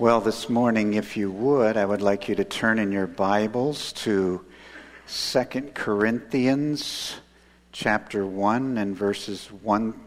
Well, 0.00 0.22
this 0.22 0.48
morning, 0.48 0.94
if 0.94 1.18
you 1.18 1.30
would, 1.30 1.76
I 1.76 1.84
would 1.84 2.00
like 2.00 2.26
you 2.26 2.34
to 2.36 2.42
turn 2.42 2.78
in 2.78 2.90
your 2.90 3.06
Bibles 3.06 3.92
to 4.04 4.42
Second 5.04 5.74
Corinthians 5.74 7.16
chapter 7.72 8.24
1 8.24 8.78
and 8.78 8.96
verses 8.96 9.48
1. 9.60 10.00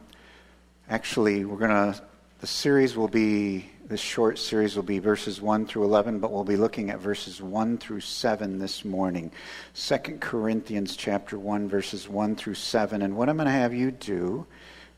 Actually, 0.90 1.46
we're 1.46 1.60
going 1.60 1.94
to, 1.94 2.02
the 2.40 2.48
series 2.48 2.98
will 2.98 3.08
be, 3.08 3.70
this 3.86 4.00
short 4.00 4.40
series 4.40 4.76
will 4.76 4.82
be 4.82 4.98
verses 4.98 5.40
1 5.40 5.68
through 5.68 5.84
11, 5.84 6.18
but 6.18 6.32
we'll 6.32 6.44
be 6.44 6.58
looking 6.58 6.90
at 6.90 6.98
verses 6.98 7.40
1 7.40 7.78
through 7.78 8.02
7 8.02 8.58
this 8.58 8.84
morning. 8.84 9.32
Second 9.76 10.22
Corinthians 10.22 10.96
chapter 10.96 11.38
1, 11.38 11.70
verses 11.70 12.10
1 12.10 12.36
through 12.36 12.56
7. 12.56 13.04
And 13.04 13.16
what 13.16 13.30
I'm 13.30 13.38
going 13.38 13.46
to 13.46 13.52
have 13.52 13.76
you 13.76 13.92
do, 13.92 14.48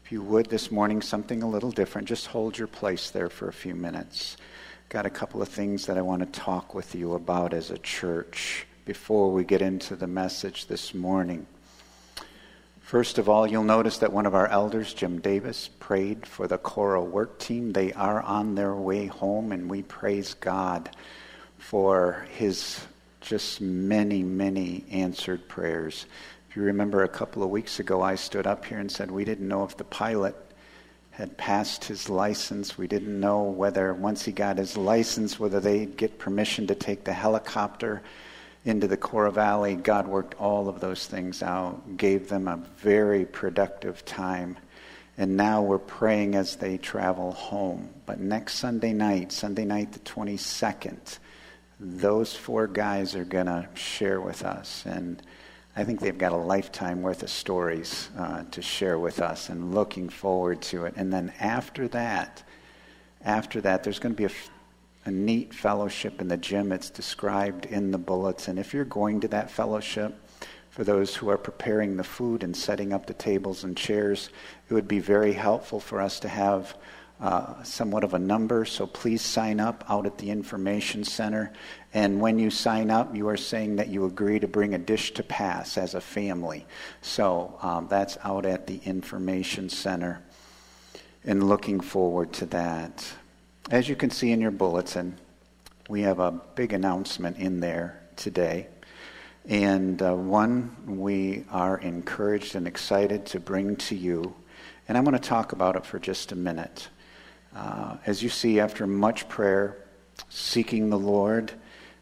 if 0.05 0.13
you 0.13 0.21
would 0.21 0.45
this 0.45 0.71
morning, 0.71 1.01
something 1.01 1.43
a 1.43 1.49
little 1.49 1.71
different, 1.71 2.07
just 2.07 2.27
hold 2.27 2.57
your 2.57 2.69
place 2.69 3.09
there 3.09 3.29
for 3.29 3.49
a 3.49 3.53
few 3.53 3.75
minutes 3.75 4.37
got 4.95 5.05
a 5.05 5.09
couple 5.09 5.41
of 5.41 5.49
things 5.49 5.87
that 5.87 5.97
I 5.97 6.01
want 6.01 6.21
to 6.21 6.39
talk 6.39 6.73
with 6.73 6.95
you 6.95 7.15
about 7.15 7.53
as 7.53 7.69
a 7.69 7.77
church 7.77 8.65
before 8.85 9.29
we 9.29 9.43
get 9.43 9.61
into 9.61 9.93
the 9.93 10.07
message 10.07 10.67
this 10.67 10.93
morning. 10.93 11.47
First 12.79 13.17
of 13.17 13.27
all, 13.27 13.45
you'll 13.45 13.65
notice 13.65 13.97
that 13.97 14.13
one 14.13 14.25
of 14.25 14.33
our 14.33 14.47
elders, 14.47 14.93
Jim 14.93 15.19
Davis, 15.19 15.69
prayed 15.79 16.25
for 16.25 16.47
the 16.47 16.57
choral 16.57 17.05
work 17.05 17.39
team. 17.39 17.73
They 17.73 17.91
are 17.91 18.21
on 18.21 18.55
their 18.55 18.73
way 18.73 19.07
home, 19.07 19.51
and 19.51 19.69
we 19.69 19.81
praise 19.81 20.33
God 20.33 20.89
for 21.57 22.25
his 22.31 22.79
just 23.19 23.59
many, 23.59 24.23
many 24.23 24.85
answered 24.89 25.49
prayers. 25.49 26.05
If 26.49 26.55
you 26.55 26.61
remember 26.61 27.03
a 27.03 27.09
couple 27.09 27.43
of 27.43 27.49
weeks 27.49 27.81
ago, 27.81 28.01
I 28.01 28.15
stood 28.15 28.47
up 28.47 28.63
here 28.63 28.79
and 28.79 28.89
said 28.89 29.11
we 29.11 29.25
didn't 29.25 29.49
know 29.49 29.65
if 29.65 29.75
the 29.75 29.83
pilot 29.83 30.37
had 31.15 31.37
passed 31.37 31.85
his 31.85 32.09
license. 32.09 32.77
We 32.77 32.87
didn't 32.87 33.17
know 33.17 33.43
whether, 33.43 33.93
once 33.93 34.25
he 34.25 34.33
got 34.33 34.57
his 34.57 34.75
license, 34.75 35.39
whether 35.39 35.61
they'd 35.61 35.95
get 35.95 36.19
permission 36.19 36.67
to 36.67 36.75
take 36.75 37.05
the 37.05 37.13
helicopter 37.13 38.01
into 38.65 38.85
the 38.85 38.97
Cora 38.97 39.31
Valley. 39.31 39.75
God 39.75 40.07
worked 40.07 40.33
all 40.41 40.67
of 40.67 40.81
those 40.81 41.07
things 41.07 41.41
out, 41.41 41.95
gave 41.95 42.27
them 42.27 42.49
a 42.49 42.57
very 42.79 43.23
productive 43.23 44.03
time. 44.03 44.57
And 45.17 45.37
now 45.37 45.61
we're 45.61 45.77
praying 45.77 46.35
as 46.35 46.57
they 46.57 46.77
travel 46.77 47.31
home. 47.31 47.91
But 48.05 48.19
next 48.19 48.55
Sunday 48.55 48.91
night, 48.91 49.31
Sunday 49.31 49.63
night 49.63 49.93
the 49.93 49.99
22nd, 49.99 51.19
those 51.79 52.35
four 52.35 52.67
guys 52.67 53.15
are 53.15 53.23
going 53.23 53.45
to 53.45 53.69
share 53.73 54.19
with 54.19 54.43
us. 54.43 54.83
And 54.85 55.21
I 55.75 55.83
think 55.83 55.99
they've 55.99 56.17
got 56.17 56.31
a 56.31 56.37
lifetime 56.37 57.01
worth 57.01 57.21
of 57.21 57.29
stories 57.29 58.09
uh, 58.17 58.43
to 58.51 58.61
share 58.61 58.97
with 58.97 59.19
us 59.19 59.49
and 59.49 59.75
looking 59.75 60.07
forward 60.07 60.61
to 60.63 60.85
it. 60.85 60.93
And 60.95 61.11
then 61.11 61.33
after 61.39 61.87
that, 61.89 62.43
after 63.21 63.59
that, 63.61 63.83
there's 63.83 63.99
going 63.99 64.15
to 64.15 64.17
be 64.17 64.33
a, 64.33 65.09
a 65.09 65.11
neat 65.11 65.53
fellowship 65.53 66.21
in 66.21 66.29
the 66.29 66.37
gym. 66.37 66.71
It's 66.71 66.89
described 66.89 67.65
in 67.65 67.91
the 67.91 67.97
bullets. 67.97 68.47
And 68.47 68.57
if 68.57 68.73
you're 68.73 68.85
going 68.85 69.19
to 69.21 69.27
that 69.29 69.51
fellowship, 69.51 70.15
for 70.69 70.83
those 70.83 71.15
who 71.15 71.29
are 71.29 71.37
preparing 71.37 71.95
the 71.95 72.03
food 72.03 72.43
and 72.43 72.55
setting 72.55 72.91
up 72.91 73.05
the 73.05 73.13
tables 73.13 73.63
and 73.63 73.77
chairs, 73.77 74.29
it 74.69 74.73
would 74.73 74.89
be 74.89 74.99
very 74.99 75.31
helpful 75.31 75.79
for 75.79 76.01
us 76.01 76.19
to 76.19 76.27
have 76.27 76.75
uh, 77.21 77.63
somewhat 77.63 78.03
of 78.03 78.13
a 78.13 78.19
number, 78.19 78.65
so 78.65 78.85
please 78.85 79.21
sign 79.21 79.61
up 79.61 79.85
out 79.87 80.05
at 80.05 80.17
the 80.17 80.29
information 80.29 81.05
center. 81.05 81.53
And 81.95 82.19
when 82.19 82.37
you 82.37 82.49
sign 82.49 82.91
up, 82.91 83.15
you 83.15 83.29
are 83.29 83.37
saying 83.37 83.77
that 83.77 83.87
you 83.87 84.03
agree 84.03 84.37
to 84.39 84.49
bring 84.49 84.73
a 84.73 84.77
dish 84.77 85.13
to 85.13 85.23
pass 85.23 85.77
as 85.77 85.95
a 85.95 86.01
family. 86.01 86.65
So 87.01 87.57
um, 87.61 87.87
that's 87.89 88.17
out 88.21 88.45
at 88.45 88.67
the 88.67 88.81
information 88.83 89.69
center. 89.69 90.21
And 91.23 91.47
looking 91.47 91.79
forward 91.79 92.33
to 92.33 92.47
that. 92.47 93.07
As 93.71 93.87
you 93.87 93.95
can 93.95 94.09
see 94.09 94.33
in 94.33 94.41
your 94.41 94.51
bulletin, 94.51 95.17
we 95.87 96.01
have 96.01 96.19
a 96.19 96.31
big 96.31 96.73
announcement 96.73 97.37
in 97.37 97.61
there 97.61 98.01
today. 98.17 98.67
And 99.47 100.01
uh, 100.01 100.15
one 100.15 100.75
we 100.85 101.45
are 101.49 101.77
encouraged 101.77 102.55
and 102.55 102.67
excited 102.67 103.25
to 103.27 103.39
bring 103.39 103.77
to 103.77 103.95
you. 103.95 104.35
And 104.89 104.97
I'm 104.97 105.05
going 105.05 105.17
to 105.17 105.29
talk 105.29 105.53
about 105.53 105.77
it 105.77 105.85
for 105.85 105.97
just 105.97 106.33
a 106.33 106.35
minute. 106.35 106.89
Uh, 107.55 107.95
as 108.05 108.21
you 108.21 108.27
see, 108.27 108.59
after 108.59 108.85
much 108.85 109.29
prayer, 109.29 109.77
seeking 110.27 110.89
the 110.89 110.99
Lord, 110.99 111.53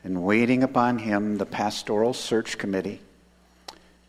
and 0.03 0.23
waiting 0.23 0.63
upon 0.63 0.99
Him, 0.99 1.37
the 1.37 1.45
Pastoral 1.45 2.13
Search 2.13 2.57
Committee 2.57 3.01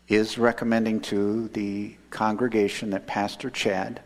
is 0.07 0.37
recommending 0.37 0.99
to 1.01 1.47
the 1.49 1.95
congregation 2.09 2.91
that 2.91 3.07
Pastor 3.07 3.49
Chad 3.49 4.01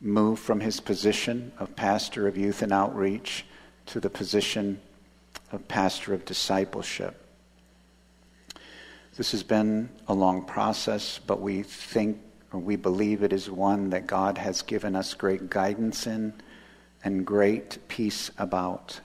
move 0.00 0.38
from 0.38 0.60
his 0.60 0.80
position 0.80 1.50
of 1.58 1.74
pastor 1.74 2.28
of 2.28 2.36
youth 2.36 2.60
and 2.62 2.72
outreach 2.72 3.44
to 3.86 3.98
the 3.98 4.10
position 4.10 4.78
of 5.50 5.66
pastor 5.66 6.12
of 6.12 6.24
discipleship. 6.26 7.20
This 9.16 9.32
has 9.32 9.42
been 9.42 9.88
a 10.06 10.14
long 10.14 10.44
process, 10.44 11.18
but 11.26 11.40
we 11.40 11.62
think 11.62 12.20
or 12.52 12.60
we 12.60 12.76
believe 12.76 13.22
it 13.22 13.32
is 13.32 13.50
one 13.50 13.90
that 13.90 14.06
God 14.06 14.38
has 14.38 14.62
given 14.62 14.94
us 14.94 15.14
great 15.14 15.50
guidance 15.50 16.06
in 16.06 16.32
and 17.02 17.26
great 17.26 17.78
peace 17.88 18.30
about. 18.38 19.00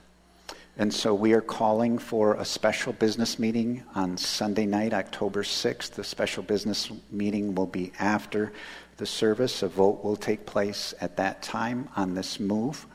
And 0.79 0.93
so 0.93 1.13
we 1.13 1.33
are 1.33 1.41
calling 1.41 1.97
for 1.97 2.35
a 2.35 2.45
special 2.45 2.93
business 2.93 3.37
meeting 3.37 3.83
on 3.95 4.15
Sunday 4.15 4.65
night, 4.65 4.93
October 4.93 5.43
6th. 5.43 5.91
The 5.91 6.05
special 6.05 6.41
business 6.41 6.89
meeting 7.11 7.53
will 7.53 7.65
be 7.65 7.91
after 7.99 8.53
the 8.95 9.05
service. 9.05 9.61
A 9.61 9.67
vote 9.67 10.01
will 10.05 10.15
take 10.15 10.45
place 10.45 10.93
at 11.01 11.17
that 11.17 11.41
time 11.41 11.89
on 11.97 12.15
this 12.15 12.39
move. 12.39 12.85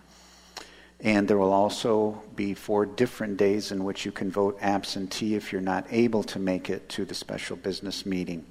And 1.00 1.28
there 1.28 1.36
will 1.36 1.52
also 1.52 2.22
be 2.34 2.54
four 2.54 2.86
different 2.86 3.36
days 3.36 3.70
in 3.70 3.84
which 3.84 4.06
you 4.06 4.12
can 4.12 4.30
vote 4.30 4.56
absentee 4.62 5.34
if 5.34 5.52
you're 5.52 5.60
not 5.60 5.86
able 5.90 6.22
to 6.22 6.38
make 6.38 6.70
it 6.70 6.88
to 6.88 7.04
the 7.04 7.14
special 7.14 7.54
business 7.54 8.06
meeting. 8.06 8.46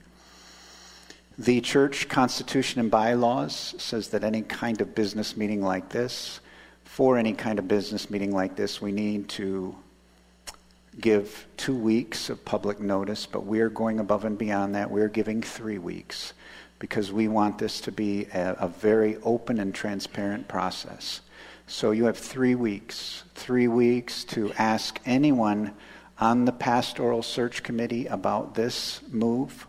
The 1.39 1.59
church 1.59 2.07
constitution 2.07 2.79
and 2.79 2.91
bylaws 2.91 3.73
says 3.79 4.09
that 4.09 4.23
any 4.23 4.43
kind 4.43 4.79
of 4.79 4.93
business 4.93 5.35
meeting 5.35 5.63
like 5.63 5.89
this 5.89 6.39
for 6.83 7.17
any 7.17 7.33
kind 7.33 7.59
of 7.59 7.67
business 7.67 8.09
meeting 8.09 8.31
like 8.31 8.55
this, 8.55 8.81
we 8.81 8.91
need 8.91 9.29
to 9.29 9.75
give 10.99 11.47
two 11.57 11.75
weeks 11.75 12.29
of 12.29 12.44
public 12.45 12.79
notice, 12.79 13.25
but 13.25 13.45
we're 13.45 13.69
going 13.69 13.99
above 13.99 14.25
and 14.25 14.38
beyond 14.38 14.75
that. 14.75 14.91
We're 14.91 15.07
giving 15.07 15.41
three 15.41 15.77
weeks 15.77 16.33
because 16.79 17.11
we 17.11 17.27
want 17.27 17.57
this 17.57 17.81
to 17.81 17.91
be 17.91 18.25
a, 18.33 18.55
a, 18.59 18.67
very 18.67 19.17
open 19.23 19.59
and 19.59 19.73
transparent 19.73 20.47
process. 20.47 21.22
So 21.66 21.91
you 21.91 22.05
have 22.05 22.17
three 22.17 22.55
weeks, 22.55 23.23
three 23.35 23.67
weeks 23.67 24.25
to 24.25 24.51
ask 24.53 24.99
anyone 25.05 25.73
on 26.19 26.45
the 26.45 26.51
pastoral 26.51 27.23
search 27.23 27.63
committee 27.63 28.07
about 28.07 28.53
this 28.53 29.01
move, 29.09 29.66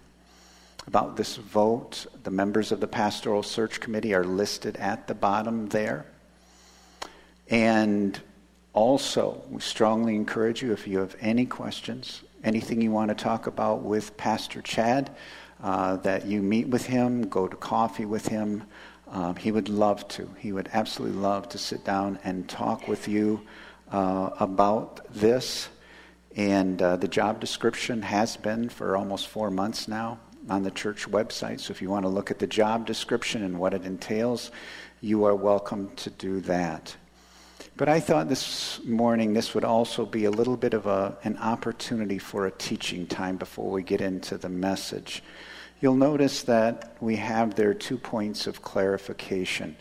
about 0.87 1.17
this 1.17 1.37
vote. 1.37 2.07
The 2.25 2.31
members 2.31 2.73
of 2.73 2.81
the 2.81 2.89
pastoral 2.89 3.43
search 3.43 3.81
committee 3.81 4.13
are 4.13 4.25
listed 4.25 4.77
at 4.77 5.07
the 5.07 5.15
bottom 5.15 5.69
there. 5.69 6.07
And 7.49 8.21
also, 8.73 9.43
we 9.51 9.61
strongly 9.61 10.17
encourage 10.17 10.63
you 10.63 10.73
if 10.73 10.87
you 10.87 10.99
have 10.99 11.17
any 11.21 11.47
questions, 11.47 12.23
anything 12.43 12.81
you 12.81 12.91
want 12.91 13.11
to 13.11 13.15
talk 13.15 13.47
about 13.47 13.83
with 13.83 14.17
Pastor 14.17 14.63
Chad, 14.63 15.15
uh, 15.63 15.97
that 15.99 16.27
you 16.27 16.43
meet 16.43 16.69
with 16.69 16.87
him, 16.87 17.29
go 17.29 17.47
to 17.47 17.57
coffee 17.57 18.05
with 18.05 18.29
him. 18.29 18.65
Um, 19.11 19.37
he 19.37 19.53
would 19.53 19.69
love 19.69 20.07
to. 20.09 20.29
He 20.39 20.53
would 20.53 20.69
absolutely 20.73 21.19
love 21.19 21.49
to 21.51 21.59
sit 21.59 21.85
down 21.85 22.19
and 22.25 22.49
talk 22.49 22.89
with 22.89 23.07
you 23.07 23.43
uh, 23.91 24.31
about 24.41 25.07
this. 25.13 25.69
And 26.37 26.83
uh, 26.83 26.97
the 26.97 27.09
job 27.09 27.41
description 27.41 28.03
has 28.03 28.37
been 28.37 28.69
for 28.69 28.97
almost 28.97 29.29
four 29.29 29.51
months 29.51 29.87
now 29.87 30.19
on 30.49 30.65
the 30.65 30.71
church 30.71 31.09
website. 31.09 31.61
So 31.61 31.71
if 31.71 31.81
you 31.81 31.89
want 31.89 32.05
to 32.05 32.09
look 32.09 32.31
at 32.31 32.39
the 32.39 32.47
job 32.47 32.87
description 32.87 33.45
and 33.45 33.59
what 33.59 33.73
it 33.73 33.85
entails, 33.85 34.51
you 35.01 35.25
are 35.25 35.35
welcome 35.35 35.95
to 35.97 36.11
do 36.11 36.41
that. 36.43 36.97
But 37.77 37.89
I 37.89 37.99
thought 37.99 38.29
this 38.29 38.79
morning 38.85 39.35
this 39.35 39.53
would 39.53 39.65
also 39.65 40.07
be 40.07 40.27
a 40.27 40.31
little 40.31 40.57
bit 40.57 40.75
of 40.75 40.87
a, 40.87 41.19
an 41.25 41.37
opportunity 41.39 42.19
for 42.19 42.47
a 42.47 42.53
teaching 42.53 43.05
time 43.05 43.37
before 43.37 43.69
we 43.69 43.83
get 43.83 44.01
into 44.01 44.39
the 44.39 44.49
message. 44.49 45.25
You'll 45.81 45.97
notice 45.97 46.43
that 46.43 46.97
we 47.01 47.17
have 47.17 47.57
there 47.57 47.75
two 47.75 47.99
points 47.99 48.47
of 48.47 48.63
clarification. 48.63 49.75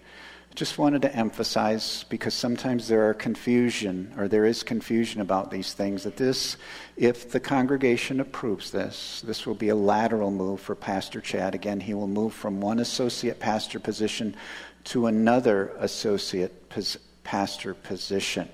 Just 0.56 0.80
wanted 0.80 1.04
to 1.04 1.16
emphasize 1.16 2.06
because 2.10 2.34
sometimes 2.34 2.88
there 2.88 3.07
are 3.10 3.13
confusion 3.13 4.12
or 4.18 4.28
there 4.28 4.46
is 4.46 4.63
confusion 4.63 5.22
about 5.22 5.51
these 5.51 5.74
things 5.74 6.01
that 6.04 6.18
this 6.18 6.57
if 6.98 7.30
the 7.31 7.39
congregation 7.39 8.19
approves 8.19 8.69
this 8.69 9.24
this 9.25 9.48
will 9.48 9.56
be 9.56 9.69
a 9.69 9.75
lateral 9.75 10.30
move 10.30 10.60
for 10.60 10.75
pastor 10.75 11.22
Chad 11.22 11.56
again 11.56 11.80
he 11.80 11.96
will 11.96 12.07
move 12.07 12.36
from 12.36 12.62
one 12.62 12.78
associate 12.78 13.39
pastor 13.39 13.80
position 13.80 14.36
to 14.84 15.07
another 15.07 15.72
associate 15.80 16.69
position 16.69 17.01
pastor 17.24 17.74
position. 17.74 18.50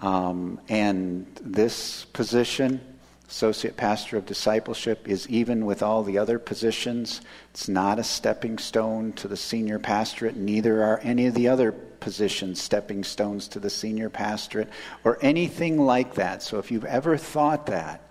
Um, 0.00 0.60
and 0.68 1.26
this 1.42 2.04
position 2.06 2.80
Associate 3.28 3.76
pastor 3.76 4.16
of 4.16 4.24
discipleship 4.24 5.08
is 5.08 5.28
even 5.28 5.66
with 5.66 5.82
all 5.82 6.04
the 6.04 6.18
other 6.18 6.38
positions. 6.38 7.20
It's 7.50 7.68
not 7.68 7.98
a 7.98 8.04
stepping 8.04 8.56
stone 8.56 9.12
to 9.14 9.26
the 9.26 9.36
senior 9.36 9.80
pastorate. 9.80 10.36
Neither 10.36 10.84
are 10.84 11.00
any 11.02 11.26
of 11.26 11.34
the 11.34 11.48
other 11.48 11.72
positions 11.72 12.62
stepping 12.62 13.02
stones 13.02 13.48
to 13.48 13.58
the 13.58 13.70
senior 13.70 14.10
pastorate 14.10 14.68
or 15.02 15.18
anything 15.22 15.80
like 15.80 16.14
that. 16.14 16.40
So 16.40 16.58
if 16.58 16.70
you've 16.70 16.84
ever 16.84 17.16
thought 17.16 17.66
that, 17.66 18.08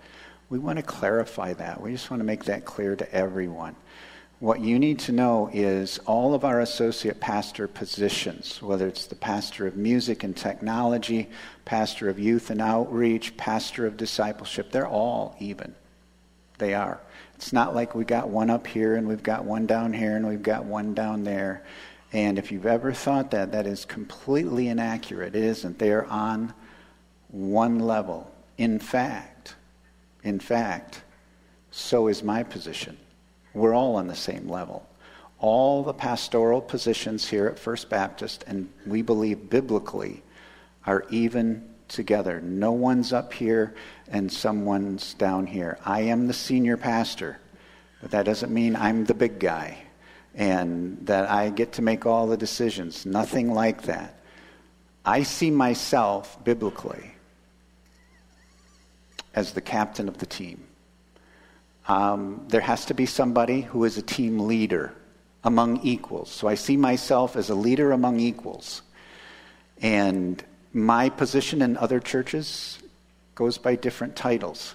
we 0.50 0.58
want 0.58 0.78
to 0.78 0.82
clarify 0.82 1.54
that. 1.54 1.80
We 1.80 1.92
just 1.92 2.10
want 2.10 2.20
to 2.20 2.24
make 2.24 2.44
that 2.44 2.66
clear 2.66 2.94
to 2.94 3.14
everyone. 3.14 3.74
What 4.38 4.60
you 4.60 4.78
need 4.78 4.98
to 5.00 5.12
know 5.12 5.48
is 5.50 5.98
all 6.00 6.34
of 6.34 6.44
our 6.44 6.60
associate 6.60 7.20
pastor 7.20 7.66
positions, 7.66 8.60
whether 8.60 8.86
it's 8.86 9.06
the 9.06 9.14
pastor 9.14 9.66
of 9.66 9.76
music 9.76 10.24
and 10.24 10.36
technology, 10.36 11.30
pastor 11.64 12.10
of 12.10 12.18
youth 12.18 12.50
and 12.50 12.60
outreach, 12.60 13.34
pastor 13.38 13.86
of 13.86 13.96
discipleship, 13.96 14.70
they're 14.70 14.86
all 14.86 15.36
even. 15.40 15.74
They 16.58 16.74
are. 16.74 17.00
It's 17.34 17.52
not 17.54 17.74
like 17.74 17.94
we 17.94 18.04
got 18.04 18.28
one 18.28 18.50
up 18.50 18.66
here 18.66 18.96
and 18.96 19.08
we've 19.08 19.22
got 19.22 19.46
one 19.46 19.64
down 19.64 19.94
here 19.94 20.16
and 20.16 20.28
we've 20.28 20.42
got 20.42 20.66
one 20.66 20.92
down 20.92 21.24
there. 21.24 21.64
And 22.12 22.38
if 22.38 22.52
you've 22.52 22.66
ever 22.66 22.92
thought 22.92 23.30
that, 23.30 23.52
that 23.52 23.66
is 23.66 23.86
completely 23.86 24.68
inaccurate. 24.68 25.34
It 25.34 25.44
isn't. 25.44 25.78
They 25.78 25.92
are 25.92 26.06
on 26.06 26.52
one 27.28 27.78
level. 27.78 28.30
In 28.58 28.78
fact, 28.78 29.54
in 30.22 30.40
fact, 30.40 31.02
so 31.70 32.08
is 32.08 32.22
my 32.22 32.42
position. 32.42 32.98
We're 33.56 33.74
all 33.74 33.96
on 33.96 34.06
the 34.06 34.14
same 34.14 34.48
level. 34.48 34.86
All 35.38 35.82
the 35.82 35.94
pastoral 35.94 36.60
positions 36.60 37.26
here 37.26 37.46
at 37.46 37.58
First 37.58 37.88
Baptist, 37.88 38.44
and 38.46 38.68
we 38.86 39.00
believe 39.00 39.48
biblically, 39.48 40.22
are 40.84 41.06
even 41.08 41.66
together. 41.88 42.40
No 42.42 42.72
one's 42.72 43.14
up 43.14 43.32
here 43.32 43.74
and 44.08 44.30
someone's 44.30 45.14
down 45.14 45.46
here. 45.46 45.78
I 45.86 46.02
am 46.02 46.26
the 46.26 46.34
senior 46.34 46.76
pastor, 46.76 47.38
but 48.02 48.10
that 48.10 48.26
doesn't 48.26 48.52
mean 48.52 48.76
I'm 48.76 49.06
the 49.06 49.14
big 49.14 49.38
guy 49.38 49.78
and 50.34 50.98
that 51.06 51.30
I 51.30 51.48
get 51.48 51.72
to 51.72 51.82
make 51.82 52.04
all 52.04 52.26
the 52.26 52.36
decisions. 52.36 53.06
Nothing 53.06 53.54
like 53.54 53.82
that. 53.82 54.20
I 55.02 55.22
see 55.22 55.50
myself 55.50 56.44
biblically 56.44 57.12
as 59.34 59.52
the 59.52 59.62
captain 59.62 60.08
of 60.08 60.18
the 60.18 60.26
team. 60.26 60.62
Um, 61.88 62.44
there 62.48 62.60
has 62.60 62.86
to 62.86 62.94
be 62.94 63.06
somebody 63.06 63.62
who 63.62 63.84
is 63.84 63.96
a 63.96 64.02
team 64.02 64.40
leader 64.40 64.92
among 65.44 65.80
equals. 65.82 66.30
So 66.30 66.48
I 66.48 66.56
see 66.56 66.76
myself 66.76 67.36
as 67.36 67.50
a 67.50 67.54
leader 67.54 67.92
among 67.92 68.18
equals. 68.18 68.82
And 69.80 70.42
my 70.72 71.08
position 71.10 71.62
in 71.62 71.76
other 71.76 72.00
churches 72.00 72.78
goes 73.34 73.58
by 73.58 73.76
different 73.76 74.16
titles. 74.16 74.74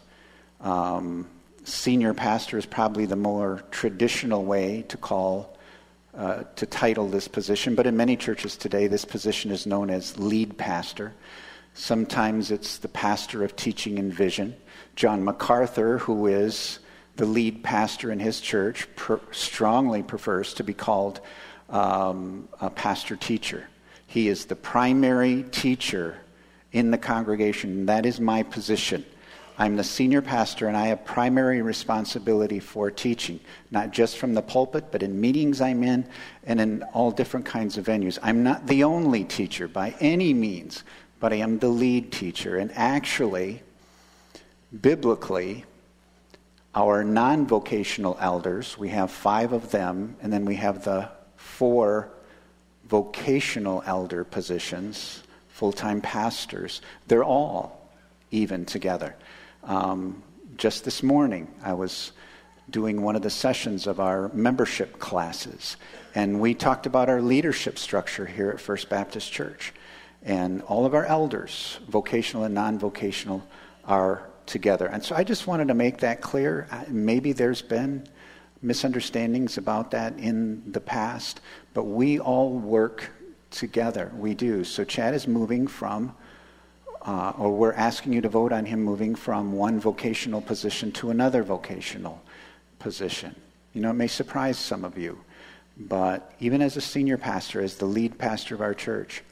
Um, 0.62 1.28
senior 1.64 2.14
pastor 2.14 2.58
is 2.58 2.66
probably 2.66 3.06
the 3.06 3.16
more 3.16 3.64
traditional 3.72 4.46
way 4.46 4.84
to 4.88 4.98
call, 4.98 5.58
uh, 6.16 6.44
to 6.56 6.66
title 6.66 7.08
this 7.10 7.28
position. 7.28 7.76
But 7.76 7.88
in 7.88 7.98
many 7.98 8.16
churches 8.16 8.56
today, 8.56 8.88
this 8.88 9.04
position 9.04 9.52
is 9.52 9.66
known 9.66 9.90
as 9.90 10.18
lead 10.18 10.58
pastor. 10.58 11.14
Sometimes 11.74 12.52
it's 12.52 12.78
the 12.78 12.88
pastor 12.88 13.44
of 13.44 13.56
teaching 13.56 14.00
and 14.00 14.14
vision. 14.14 14.56
John 14.96 15.24
MacArthur, 15.24 15.98
who 15.98 16.28
is 16.28 16.80
the 17.22 17.28
lead 17.28 17.64
pastor 17.64 18.12
in 18.12 18.20
his 18.20 18.42
church 18.42 18.88
per, 18.96 19.22
strongly 19.30 20.02
prefers 20.02 20.56
to 20.56 20.64
be 20.64 20.74
called 20.74 21.22
um, 21.70 22.50
a 22.60 22.68
pastor 22.68 23.16
teacher. 23.16 23.68
He 24.08 24.28
is 24.28 24.46
the 24.46 24.56
primary 24.56 25.44
teacher 25.52 26.18
in 26.72 26.90
the 26.90 26.98
congregation. 26.98 27.86
That 27.86 28.08
is 28.08 28.20
my 28.20 28.42
position. 28.42 29.06
I'm 29.60 29.76
the 29.76 29.84
senior 29.84 30.24
pastor 30.24 30.68
and 30.68 30.76
I 30.76 30.88
have 30.88 31.06
primary 31.06 31.62
responsibility 31.62 32.60
for 32.60 32.90
teaching, 32.90 33.40
not 33.70 33.92
just 33.92 34.18
from 34.18 34.34
the 34.34 34.42
pulpit, 34.42 34.86
but 34.92 35.04
in 35.04 35.22
meetings 35.22 35.62
I'm 35.62 35.84
in 35.84 36.08
and 36.46 36.60
in 36.60 36.82
all 36.92 37.12
different 37.12 37.46
kinds 37.46 37.78
of 37.78 37.86
venues. 37.86 38.18
I'm 38.24 38.42
not 38.42 38.66
the 38.66 38.84
only 38.84 39.26
teacher 39.26 39.68
by 39.68 39.94
any 40.00 40.34
means, 40.34 40.82
but 41.20 41.34
I 41.34 41.36
am 41.36 41.60
the 41.60 41.70
lead 41.70 42.12
teacher. 42.12 42.58
And 42.58 42.72
actually, 42.74 43.62
biblically, 44.82 45.66
our 46.74 47.04
non 47.04 47.48
vocational 47.48 48.18
elders, 48.20 48.78
we 48.78 48.90
have 48.90 49.12
five 49.12 49.52
of 49.52 49.72
them, 49.72 50.16
and 50.22 50.32
then 50.32 50.46
we 50.46 50.56
have 50.56 50.84
the 50.84 51.10
four 51.36 52.10
vocational 52.88 53.84
elder 53.86 54.24
positions, 54.24 55.24
full 55.50 55.72
time 55.74 56.02
pastors. 56.02 56.82
They're 57.08 57.24
all 57.24 57.90
even 58.32 58.66
together. 58.66 59.16
Um, 59.64 60.24
just 60.58 60.86
this 60.86 61.04
morning, 61.04 61.48
I 61.64 61.74
was 61.74 62.12
doing 62.70 63.02
one 63.02 63.16
of 63.16 63.22
the 63.22 63.30
sessions 63.30 63.86
of 63.86 64.00
our 64.00 64.30
membership 64.30 64.98
classes, 65.00 65.76
and 66.16 66.40
we 66.40 66.54
talked 66.54 66.86
about 66.86 67.10
our 67.10 67.22
leadership 67.22 67.78
structure 67.78 68.26
here 68.26 68.50
at 68.50 68.62
First 68.62 68.90
Baptist 68.90 69.32
Church. 69.32 69.74
And 70.24 70.62
all 70.64 70.86
of 70.86 70.94
our 70.94 71.06
elders, 71.06 71.80
vocational 71.88 72.44
and 72.44 72.54
non 72.54 72.80
vocational, 72.80 73.44
are 73.86 74.31
together. 74.46 74.88
And 74.88 75.04
so 75.04 75.16
I 75.16 75.24
just 75.24 75.48
wanted 75.48 75.68
to 75.68 75.74
make 75.74 76.00
that 76.00 76.22
clear. 76.22 76.68
Maybe 76.88 77.32
there's 77.32 77.62
been 77.62 78.08
misunderstandings 78.62 79.58
about 79.58 79.92
that 79.92 80.18
in 80.18 80.72
the 80.72 80.82
past, 80.82 81.42
but 81.74 81.84
we 81.84 82.20
all 82.20 82.52
work 82.52 83.10
together. 83.50 84.12
We 84.18 84.34
do. 84.34 84.64
So 84.64 84.84
Chad 84.84 85.14
is 85.14 85.28
moving 85.28 85.68
from, 85.68 86.16
uh, 87.02 87.34
or 87.38 87.52
we're 87.52 87.74
asking 87.74 88.14
you 88.14 88.22
to 88.22 88.30
vote 88.30 88.52
on 88.52 88.66
him 88.66 88.84
moving 88.84 89.16
from 89.16 89.54
one 89.54 89.80
vocational 89.80 90.42
position 90.42 90.92
to 90.94 91.10
another 91.10 91.44
vocational 91.44 92.22
position. 92.80 93.36
You 93.74 93.82
know, 93.82 93.90
it 93.90 93.96
may 93.96 94.08
surprise 94.08 94.58
some 94.58 94.86
of 94.86 94.98
you, 94.98 95.20
but 95.78 96.34
even 96.40 96.62
as 96.62 96.78
a 96.78 96.82
senior 96.82 97.18
pastor, 97.18 97.62
as 97.62 97.78
the 97.78 97.86
lead 97.86 98.18
pastor 98.18 98.54
of 98.54 98.62
our 98.62 98.74
church, 98.74 99.24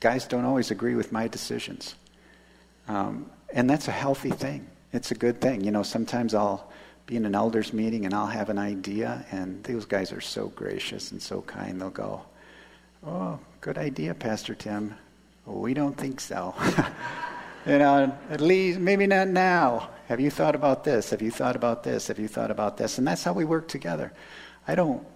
guys 0.00 0.26
don't 0.26 0.44
always 0.44 0.70
agree 0.70 0.94
with 0.94 1.12
my 1.12 1.28
decisions. 1.28 1.94
Um, 2.88 3.30
and 3.52 3.68
that's 3.68 3.88
a 3.88 3.92
healthy 3.92 4.30
thing. 4.30 4.66
It's 4.92 5.10
a 5.10 5.14
good 5.14 5.40
thing. 5.40 5.64
You 5.64 5.70
know, 5.70 5.82
sometimes 5.82 6.34
I'll 6.34 6.70
be 7.06 7.16
in 7.16 7.24
an 7.24 7.34
elders 7.34 7.72
meeting 7.72 8.04
and 8.04 8.14
I'll 8.14 8.26
have 8.26 8.50
an 8.50 8.58
idea, 8.58 9.24
and 9.30 9.62
those 9.64 9.84
guys 9.84 10.12
are 10.12 10.20
so 10.20 10.48
gracious 10.48 11.12
and 11.12 11.22
so 11.22 11.42
kind. 11.42 11.80
They'll 11.80 11.90
go, 11.90 12.22
Oh, 13.04 13.38
good 13.60 13.78
idea, 13.78 14.14
Pastor 14.14 14.54
Tim. 14.54 14.94
We 15.44 15.74
don't 15.74 15.96
think 15.96 16.20
so. 16.20 16.54
you 17.66 17.78
know, 17.78 18.16
at 18.30 18.40
least 18.40 18.80
maybe 18.80 19.06
not 19.06 19.28
now. 19.28 19.90
Have 20.08 20.18
you 20.18 20.30
thought 20.30 20.56
about 20.56 20.82
this? 20.82 21.10
Have 21.10 21.22
you 21.22 21.30
thought 21.30 21.54
about 21.54 21.84
this? 21.84 22.08
Have 22.08 22.18
you 22.18 22.26
thought 22.26 22.50
about 22.50 22.76
this? 22.76 22.98
And 22.98 23.06
that's 23.06 23.22
how 23.22 23.32
we 23.32 23.44
work 23.44 23.68
together. 23.68 24.12
I 24.66 24.74
don't 24.74 25.06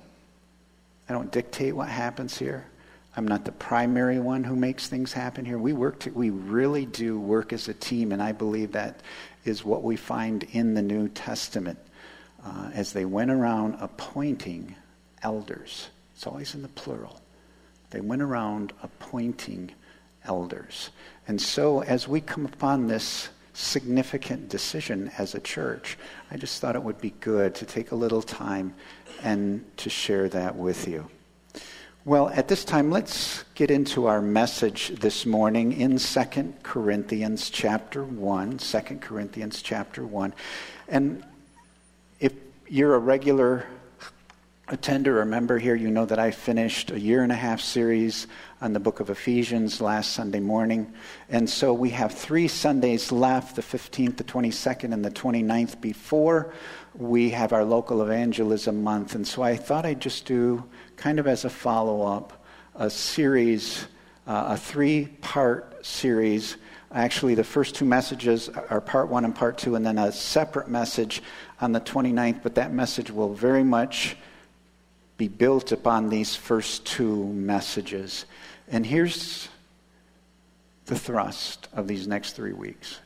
I 1.09 1.13
don't 1.13 1.33
dictate 1.33 1.75
what 1.75 1.89
happens 1.89 2.39
here. 2.39 2.67
I'm 3.17 3.27
not 3.27 3.45
the 3.45 3.53
primary 3.53 4.21
one 4.21 4.45
who 4.45 4.55
makes 4.55 4.87
things 4.87 5.13
happen 5.13 5.45
here. 5.45 5.59
We 5.59 5.73
work 5.73 6.01
to, 6.01 6.11
we 6.11 6.31
really 6.31 6.87
do 6.87 7.19
work 7.19 7.53
as 7.53 7.69
a 7.69 7.75
team, 7.75 8.13
and 8.13 8.23
I 8.23 8.33
believe 8.33 8.73
that 8.73 9.01
is 9.45 9.65
what 9.65 9.83
we 9.83 9.97
find 9.97 10.45
in 10.53 10.75
the 10.75 10.83
New 10.83 11.09
Testament 11.09 11.79
uh, 12.45 12.71
as 12.73 12.93
they 12.93 13.05
went 13.05 13.31
around 13.31 13.77
appointing 13.81 14.77
elders. 15.23 15.89
It's 16.15 16.27
always 16.27 16.55
in 16.55 16.63
the 16.63 16.69
plural. 16.69 17.21
They 17.91 18.01
went 18.01 18.23
around 18.23 18.73
appointing 18.83 19.73
elders. 20.25 20.91
And 21.27 21.41
so 21.41 21.83
as 21.83 22.07
we 22.07 22.21
come 22.21 22.47
upon 22.47 22.87
this 22.87 23.29
significant 23.53 24.49
decision 24.49 25.11
as 25.19 25.35
a 25.35 25.41
church, 25.41 25.99
I 26.31 26.37
just 26.37 26.61
thought 26.61 26.77
it 26.77 26.83
would 26.83 27.01
be 27.01 27.15
good 27.21 27.55
to 27.57 27.67
take 27.67 27.91
a 27.91 27.97
little 27.97 28.23
time 28.23 28.75
and 29.23 29.65
to 29.79 29.91
share 29.91 30.29
that 30.29 30.55
with 30.55 30.87
you. 30.87 31.11
Well, 32.07 32.31
at 32.31 32.49
this 32.49 32.65
time, 32.65 32.91
let's 32.91 33.45
get 33.55 33.71
into 33.71 34.07
our 34.07 34.23
message 34.23 34.89
this 34.89 35.27
morning 35.27 35.75
in 35.75 35.99
2 35.99 36.55
Corinthians 36.63 37.51
chapter 37.51 38.03
1. 38.03 38.57
2 38.57 38.81
Corinthians 39.03 39.61
chapter 39.61 40.07
1. 40.07 40.33
And 40.89 41.23
if 42.19 42.33
you're 42.67 42.95
a 42.95 42.99
regular 42.99 43.67
attender 44.69 45.21
or 45.21 45.27
member 45.27 45.59
here, 45.59 45.75
you 45.75 45.91
know 45.91 46.07
that 46.07 46.19
I 46.19 46.31
finished 46.31 46.91
a 46.91 46.99
year 46.99 47.23
and 47.23 47.31
a 47.31 47.37
half 47.37 47.61
series 47.61 48.29
on 48.63 48.73
the 48.73 48.81
book 48.81 49.01
of 49.01 49.11
Ephesians 49.11 49.83
last 49.83 50.15
Sunday 50.15 50.41
morning. 50.41 50.91
And 51.29 51.51
so 51.51 51.75
we 51.75 51.91
have 51.91 52.15
three 52.15 52.49
Sundays 52.49 53.13
left 53.13 53.57
the 53.57 53.63
15th, 53.63 54.17
the 54.17 54.25
22nd, 54.25 54.95
and 54.95 55.05
the 55.05 55.11
29th 55.11 55.83
before 55.83 56.55
we 56.95 57.29
have 57.29 57.53
our 57.53 57.65
local 57.65 58.01
evangelism 58.01 58.83
month. 58.83 59.15
And 59.15 59.29
so 59.29 59.43
I 59.43 59.57
thought 59.57 59.85
I'd 59.85 60.01
just 60.01 60.25
do 60.25 60.65
kind 61.01 61.19
of 61.19 61.27
as 61.27 61.47
a 61.47 61.51
follow 61.51 62.03
up, 62.03 62.45
a 62.75 62.91
series, 62.91 63.87
uh, 64.27 64.49
a 64.49 64.57
three 64.57 65.07
part 65.23 65.85
series. 65.85 66.59
Actually, 66.93 67.35
the 67.35 67.43
first 67.43 67.75
two 67.75 67.87
messages 67.87 68.51
are 68.69 68.83
part 68.83 69.09
one 69.09 69.25
and 69.25 69.35
part 69.35 69.57
two, 69.57 69.77
and 69.77 69.87
then 69.87 69.97
a 69.97 70.13
separate 70.13 70.69
message 70.69 71.23
on 71.61 71.73
the 71.73 71.81
29th, 71.81 72.43
but 72.43 72.55
that 72.55 72.73
message 72.73 73.11
will 73.11 73.33
very 73.33 73.65
much 73.65 74.15
be 75.17 75.27
built 75.27 75.73
upon 75.73 76.11
these 76.11 76.37
first 76.37 76.85
two 76.85 77.25
messages. 77.29 78.27
And 78.69 78.85
here's 78.85 79.49
the 80.85 80.99
thrust 80.99 81.69
of 81.73 81.89
these 81.89 82.07
next 82.07 82.33
three 82.33 82.53
weeks 82.53 83.01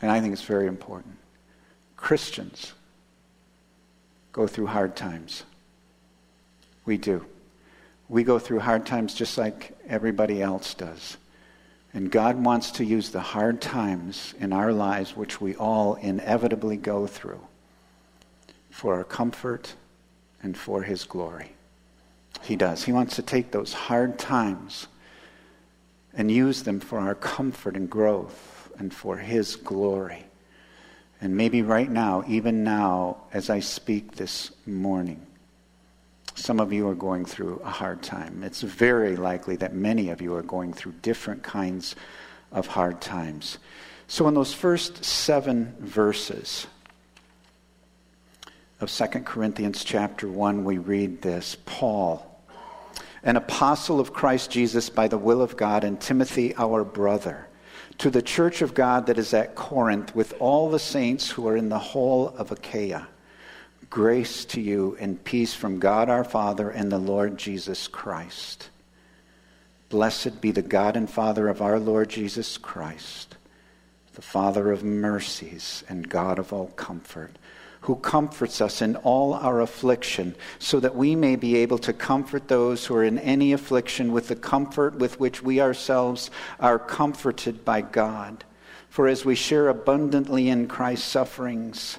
And 0.00 0.10
I 0.10 0.20
think 0.20 0.32
it's 0.32 0.42
very 0.42 0.68
important. 0.68 1.16
Christians 1.98 2.72
go 4.32 4.46
through 4.46 4.68
hard 4.68 4.96
times. 4.96 5.42
We 6.84 6.96
do. 6.98 7.24
We 8.08 8.24
go 8.24 8.38
through 8.38 8.60
hard 8.60 8.86
times 8.86 9.14
just 9.14 9.38
like 9.38 9.76
everybody 9.86 10.42
else 10.42 10.74
does. 10.74 11.16
And 11.92 12.10
God 12.10 12.42
wants 12.42 12.70
to 12.72 12.84
use 12.84 13.10
the 13.10 13.20
hard 13.20 13.60
times 13.60 14.34
in 14.38 14.52
our 14.52 14.72
lives, 14.72 15.16
which 15.16 15.40
we 15.40 15.56
all 15.56 15.94
inevitably 15.96 16.76
go 16.76 17.06
through, 17.06 17.40
for 18.70 18.94
our 18.94 19.04
comfort 19.04 19.74
and 20.42 20.56
for 20.56 20.82
His 20.82 21.04
glory. 21.04 21.52
He 22.42 22.56
does. 22.56 22.84
He 22.84 22.92
wants 22.92 23.16
to 23.16 23.22
take 23.22 23.50
those 23.50 23.72
hard 23.72 24.18
times 24.18 24.86
and 26.14 26.30
use 26.30 26.62
them 26.62 26.80
for 26.80 26.98
our 26.98 27.14
comfort 27.14 27.76
and 27.76 27.90
growth 27.90 28.72
and 28.78 28.94
for 28.94 29.16
His 29.18 29.56
glory. 29.56 30.24
And 31.20 31.36
maybe 31.36 31.60
right 31.60 31.90
now, 31.90 32.24
even 32.26 32.64
now, 32.64 33.18
as 33.32 33.50
I 33.50 33.60
speak 33.60 34.12
this 34.16 34.52
morning, 34.64 35.26
some 36.34 36.60
of 36.60 36.72
you 36.72 36.88
are 36.88 36.94
going 36.94 37.24
through 37.24 37.60
a 37.64 37.70
hard 37.70 38.02
time. 38.02 38.42
It's 38.42 38.62
very 38.62 39.16
likely 39.16 39.56
that 39.56 39.74
many 39.74 40.10
of 40.10 40.20
you 40.22 40.34
are 40.34 40.42
going 40.42 40.72
through 40.72 40.92
different 41.02 41.42
kinds 41.42 41.96
of 42.52 42.66
hard 42.66 43.00
times. 43.00 43.58
So, 44.08 44.26
in 44.26 44.34
those 44.34 44.52
first 44.52 45.04
seven 45.04 45.76
verses 45.78 46.66
of 48.80 48.90
2 48.90 49.06
Corinthians 49.20 49.84
chapter 49.84 50.26
1, 50.26 50.64
we 50.64 50.78
read 50.78 51.22
this 51.22 51.56
Paul, 51.64 52.26
an 53.22 53.36
apostle 53.36 54.00
of 54.00 54.12
Christ 54.12 54.50
Jesus 54.50 54.90
by 54.90 55.06
the 55.06 55.18
will 55.18 55.42
of 55.42 55.56
God, 55.56 55.84
and 55.84 56.00
Timothy, 56.00 56.54
our 56.56 56.84
brother, 56.84 57.46
to 57.98 58.10
the 58.10 58.22
church 58.22 58.62
of 58.62 58.74
God 58.74 59.06
that 59.06 59.18
is 59.18 59.34
at 59.34 59.54
Corinth, 59.54 60.14
with 60.14 60.34
all 60.40 60.70
the 60.70 60.78
saints 60.78 61.30
who 61.30 61.46
are 61.46 61.56
in 61.56 61.68
the 61.68 61.78
whole 61.78 62.28
of 62.28 62.50
Achaia. 62.50 63.06
Grace 63.90 64.44
to 64.46 64.60
you 64.60 64.96
and 65.00 65.22
peace 65.24 65.52
from 65.52 65.80
God 65.80 66.08
our 66.08 66.24
Father 66.24 66.70
and 66.70 66.90
the 66.90 66.98
Lord 66.98 67.36
Jesus 67.36 67.88
Christ. 67.88 68.70
Blessed 69.88 70.40
be 70.40 70.52
the 70.52 70.62
God 70.62 70.96
and 70.96 71.10
Father 71.10 71.48
of 71.48 71.60
our 71.60 71.80
Lord 71.80 72.08
Jesus 72.08 72.56
Christ, 72.56 73.36
the 74.14 74.22
Father 74.22 74.70
of 74.70 74.84
mercies 74.84 75.82
and 75.88 76.08
God 76.08 76.38
of 76.38 76.52
all 76.52 76.68
comfort 76.68 77.36
who 77.82 77.96
comforts 77.96 78.60
us 78.60 78.82
in 78.82 78.96
all 78.96 79.34
our 79.34 79.60
affliction, 79.60 80.34
so 80.58 80.80
that 80.80 80.94
we 80.94 81.16
may 81.16 81.36
be 81.36 81.56
able 81.56 81.78
to 81.78 81.92
comfort 81.92 82.48
those 82.48 82.84
who 82.84 82.94
are 82.94 83.04
in 83.04 83.18
any 83.18 83.52
affliction 83.52 84.12
with 84.12 84.28
the 84.28 84.36
comfort 84.36 84.94
with 84.96 85.18
which 85.18 85.42
we 85.42 85.60
ourselves 85.60 86.30
are 86.58 86.78
comforted 86.78 87.64
by 87.64 87.80
God. 87.80 88.44
For 88.90 89.08
as 89.08 89.24
we 89.24 89.34
share 89.34 89.68
abundantly 89.68 90.48
in 90.48 90.68
Christ's 90.68 91.08
sufferings, 91.08 91.98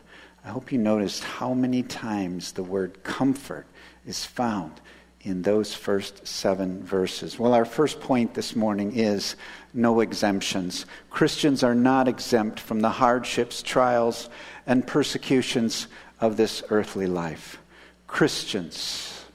I 0.43 0.49
hope 0.49 0.71
you 0.71 0.77
noticed 0.77 1.23
how 1.23 1.53
many 1.53 1.83
times 1.83 2.53
the 2.53 2.63
word 2.63 3.03
comfort 3.03 3.65
is 4.05 4.25
found 4.25 4.81
in 5.23 5.43
those 5.43 5.73
first 5.73 6.25
seven 6.25 6.83
verses. 6.83 7.37
Well, 7.37 7.53
our 7.53 7.65
first 7.65 7.99
point 7.99 8.33
this 8.33 8.55
morning 8.55 8.95
is 8.95 9.35
no 9.73 9.99
exemptions. 9.99 10.87
Christians 11.11 11.63
are 11.63 11.75
not 11.75 12.07
exempt 12.07 12.59
from 12.59 12.79
the 12.79 12.89
hardships, 12.89 13.61
trials, 13.61 14.29
and 14.65 14.85
persecutions 14.85 15.87
of 16.19 16.37
this 16.37 16.63
earthly 16.69 17.05
life. 17.05 17.59
Christians 18.07 19.25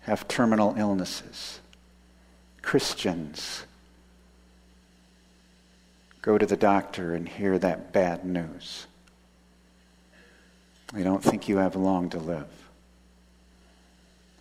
have 0.00 0.28
terminal 0.28 0.74
illnesses. 0.78 1.60
Christians 2.62 3.64
go 6.22 6.38
to 6.38 6.46
the 6.46 6.56
doctor 6.56 7.12
and 7.12 7.28
hear 7.28 7.58
that 7.58 7.92
bad 7.92 8.24
news. 8.24 8.86
They 10.92 11.02
don't 11.02 11.22
think 11.22 11.48
you 11.48 11.58
have 11.58 11.76
long 11.76 12.10
to 12.10 12.18
live. 12.18 12.48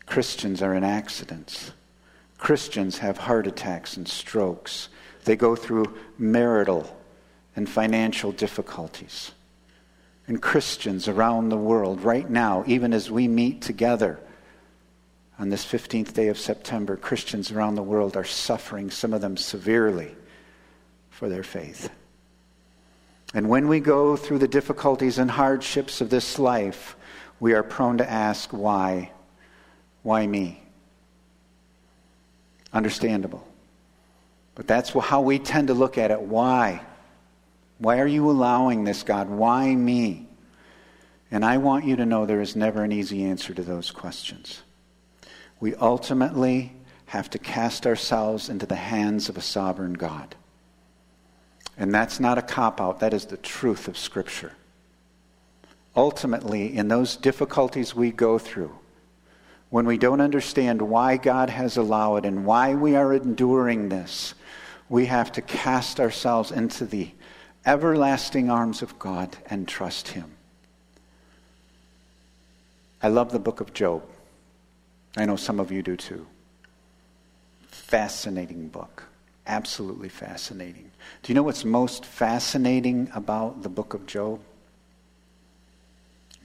Christians 0.05 0.61
are 0.61 0.73
in 0.73 0.83
accidents. 0.83 1.71
Christians 2.37 2.99
have 2.99 3.17
heart 3.17 3.47
attacks 3.47 3.97
and 3.97 4.07
strokes. 4.07 4.89
They 5.23 5.35
go 5.35 5.55
through 5.55 5.97
marital 6.17 6.95
and 7.55 7.67
financial 7.67 8.31
difficulties 8.31 9.31
and 10.27 10.41
Christians 10.41 11.07
around 11.07 11.49
the 11.49 11.57
world 11.57 12.01
right 12.01 12.29
now, 12.29 12.63
even 12.67 12.93
as 12.93 13.11
we 13.11 13.27
meet 13.27 13.61
together 13.61 14.19
on 15.37 15.49
this 15.49 15.65
15th 15.65 16.13
day 16.13 16.29
of 16.29 16.39
September, 16.39 16.95
Christians 16.95 17.51
around 17.51 17.75
the 17.75 17.83
world 17.83 18.15
are 18.15 18.23
suffering, 18.23 18.89
some 18.89 19.13
of 19.13 19.21
them 19.21 19.37
severely, 19.37 20.15
for 21.09 21.29
their 21.29 21.43
faith. 21.43 21.89
And 23.35 23.49
when 23.49 23.67
we 23.67 23.81
go 23.81 24.15
through 24.15 24.39
the 24.39 24.47
difficulties 24.47 25.17
and 25.17 25.29
hardships 25.29 25.99
of 25.99 26.09
this 26.09 26.39
life, 26.39 26.95
we 27.41 27.53
are 27.53 27.63
prone 27.63 27.97
to 27.97 28.09
ask, 28.09 28.49
why? 28.51 29.11
Why 30.03 30.25
me? 30.25 30.63
Understandable. 32.71 33.45
But 34.55 34.67
that's 34.67 34.91
how 34.91 35.19
we 35.19 35.37
tend 35.37 35.67
to 35.67 35.73
look 35.73 35.97
at 35.97 36.11
it. 36.11 36.21
Why? 36.21 36.81
Why 37.77 37.99
are 37.99 38.07
you 38.07 38.31
allowing 38.31 38.85
this, 38.85 39.03
God? 39.03 39.29
Why 39.29 39.75
me? 39.75 40.29
And 41.29 41.43
I 41.43 41.57
want 41.57 41.83
you 41.83 41.97
to 41.97 42.05
know 42.05 42.25
there 42.25 42.39
is 42.39 42.55
never 42.55 42.85
an 42.85 42.93
easy 42.93 43.25
answer 43.25 43.53
to 43.53 43.63
those 43.63 43.91
questions. 43.91 44.61
We 45.59 45.75
ultimately 45.75 46.71
have 47.07 47.29
to 47.31 47.39
cast 47.39 47.85
ourselves 47.85 48.47
into 48.47 48.65
the 48.65 48.75
hands 48.75 49.27
of 49.27 49.35
a 49.35 49.41
sovereign 49.41 49.93
God. 49.93 50.35
And 51.77 51.93
that's 51.93 52.19
not 52.19 52.37
a 52.37 52.41
cop 52.41 52.79
out, 52.79 52.99
that 53.01 53.13
is 53.13 53.25
the 53.25 53.37
truth 53.37 53.87
of 53.87 53.97
Scripture. 53.97 54.53
Ultimately, 55.95 56.75
in 56.75 56.87
those 56.87 57.15
difficulties 57.15 57.95
we 57.95 58.11
go 58.11 58.37
through, 58.37 58.73
when 59.69 59.85
we 59.85 59.97
don't 59.97 60.21
understand 60.21 60.81
why 60.81 61.17
God 61.17 61.49
has 61.49 61.75
allowed 61.77 62.25
and 62.25 62.45
why 62.45 62.75
we 62.75 62.95
are 62.95 63.13
enduring 63.13 63.89
this, 63.89 64.33
we 64.87 65.07
have 65.07 65.31
to 65.33 65.41
cast 65.41 65.99
ourselves 65.99 66.51
into 66.51 66.85
the 66.85 67.09
everlasting 67.65 68.49
arms 68.49 68.81
of 68.81 68.97
God 68.99 69.35
and 69.47 69.67
trust 69.67 70.09
Him. 70.09 70.31
I 73.01 73.07
love 73.07 73.31
the 73.31 73.39
book 73.39 73.59
of 73.59 73.73
Job. 73.73 74.03
I 75.17 75.25
know 75.25 75.35
some 75.35 75.59
of 75.59 75.71
you 75.71 75.81
do 75.81 75.97
too. 75.97 76.25
Fascinating 77.67 78.67
book. 78.67 79.03
Absolutely 79.47 80.09
fascinating. 80.09 80.91
Do 81.21 81.31
you 81.31 81.35
know 81.35 81.43
what's 81.43 81.65
most 81.65 82.05
fascinating 82.05 83.09
about 83.13 83.61
the 83.61 83.69
book 83.69 83.93
of 83.93 84.05
Job? 84.05 84.41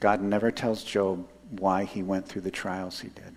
God 0.00 0.22
never 0.22 0.50
tells 0.50 0.84
Job 0.84 1.26
why 1.50 1.84
he 1.84 2.02
went 2.02 2.28
through 2.28 2.42
the 2.42 2.50
trials 2.50 3.00
he 3.00 3.08
did, 3.08 3.34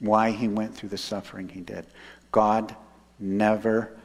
why 0.00 0.30
he 0.30 0.48
went 0.48 0.74
through 0.74 0.90
the 0.90 0.98
suffering 0.98 1.48
he 1.48 1.60
did. 1.60 1.86
God 2.32 2.74
never 3.18 3.96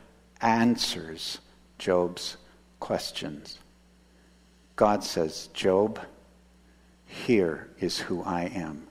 answers 0.42 1.40
Job's 1.78 2.38
questions. 2.80 3.60
God 4.76 5.04
says, 5.04 5.50
Job, 5.54 6.00
here 7.06 7.70
is 7.80 7.98
who 7.98 8.24
I 8.24 8.44
am. 8.46 8.88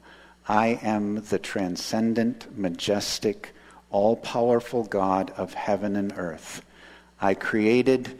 I 0.46 0.78
am 0.82 1.22
the 1.22 1.38
transcendent, 1.38 2.58
majestic, 2.58 3.54
all 3.90 4.16
powerful 4.16 4.84
God 4.84 5.32
of 5.36 5.54
heaven 5.54 5.96
and 5.96 6.12
earth. 6.16 6.62
I 7.20 7.34
created 7.34 8.18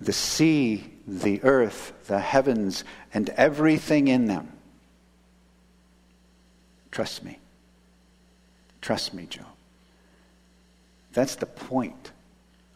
the 0.00 0.12
sea, 0.12 0.84
the 1.06 1.42
earth, 1.42 1.92
the 2.06 2.18
heavens, 2.18 2.84
and 3.12 3.30
everything 3.30 4.08
in 4.08 4.26
them. 4.26 4.52
Trust 6.90 7.24
me. 7.24 7.38
Trust 8.80 9.14
me, 9.14 9.26
Job. 9.26 9.46
That's 11.12 11.36
the 11.36 11.46
point 11.46 12.12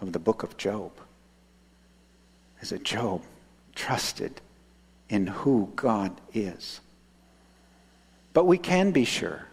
of 0.00 0.12
the 0.12 0.18
book 0.18 0.42
of 0.42 0.56
Job 0.56 0.92
is 2.60 2.70
that 2.70 2.84
Job 2.84 3.22
trusted 3.74 4.40
in 5.08 5.26
who 5.26 5.72
God 5.76 6.20
is. 6.32 6.80
But 8.32 8.44
we 8.44 8.58
can 8.58 8.90
be 8.90 9.04
sure. 9.04 9.47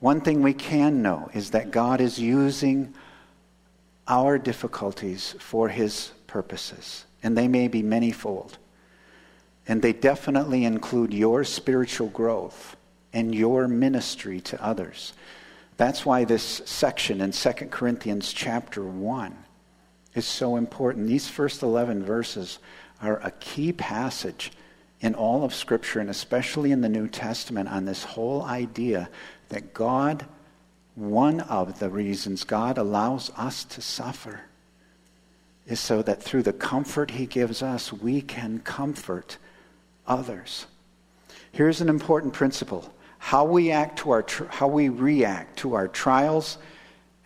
One 0.00 0.22
thing 0.22 0.42
we 0.42 0.54
can 0.54 1.02
know 1.02 1.30
is 1.34 1.50
that 1.50 1.70
God 1.70 2.00
is 2.00 2.18
using 2.18 2.94
our 4.08 4.38
difficulties 4.38 5.36
for 5.38 5.68
his 5.68 6.12
purposes. 6.26 7.04
and 7.22 7.36
they 7.36 7.48
may 7.48 7.68
be 7.68 7.82
manyfold. 7.82 8.52
And 9.68 9.82
they 9.82 9.92
definitely 9.92 10.64
include 10.64 11.12
your 11.12 11.44
spiritual 11.44 12.08
growth 12.08 12.76
and 13.12 13.34
your 13.34 13.68
ministry 13.68 14.40
to 14.42 14.64
others. 14.64 15.12
That's 15.76 16.06
why 16.06 16.24
this 16.24 16.62
section 16.64 17.20
in 17.20 17.32
2 17.32 17.50
Corinthians 17.70 18.32
chapter 18.32 18.82
1 18.82 19.36
is 20.14 20.26
so 20.26 20.56
important. 20.56 21.08
These 21.08 21.28
first 21.28 21.62
11 21.62 22.04
verses 22.04 22.58
are 23.02 23.20
a 23.22 23.30
key 23.32 23.72
passage 23.72 24.52
in 25.00 25.14
all 25.14 25.44
of 25.44 25.54
Scripture, 25.54 26.00
and 26.00 26.10
especially 26.10 26.72
in 26.72 26.82
the 26.82 26.88
New 26.88 27.08
Testament, 27.08 27.68
on 27.68 27.86
this 27.86 28.04
whole 28.04 28.42
idea 28.42 29.08
that 29.50 29.74
God, 29.74 30.26
one 30.94 31.40
of 31.40 31.78
the 31.78 31.90
reasons 31.90 32.44
God 32.44 32.78
allows 32.78 33.30
us 33.36 33.64
to 33.64 33.80
suffer, 33.80 34.40
is 35.66 35.78
so 35.78 36.02
that 36.02 36.22
through 36.22 36.42
the 36.42 36.52
comfort 36.52 37.12
He 37.12 37.26
gives 37.26 37.62
us, 37.62 37.92
we 37.92 38.22
can 38.22 38.60
comfort 38.60 39.36
others. 40.06 40.66
Here's 41.52 41.80
an 41.80 41.88
important 41.88 42.32
principle 42.32 42.90
how 43.18 43.44
we, 43.44 43.70
act 43.70 43.98
to 43.98 44.12
our, 44.12 44.24
how 44.48 44.66
we 44.66 44.88
react 44.88 45.58
to 45.58 45.74
our 45.74 45.86
trials 45.86 46.56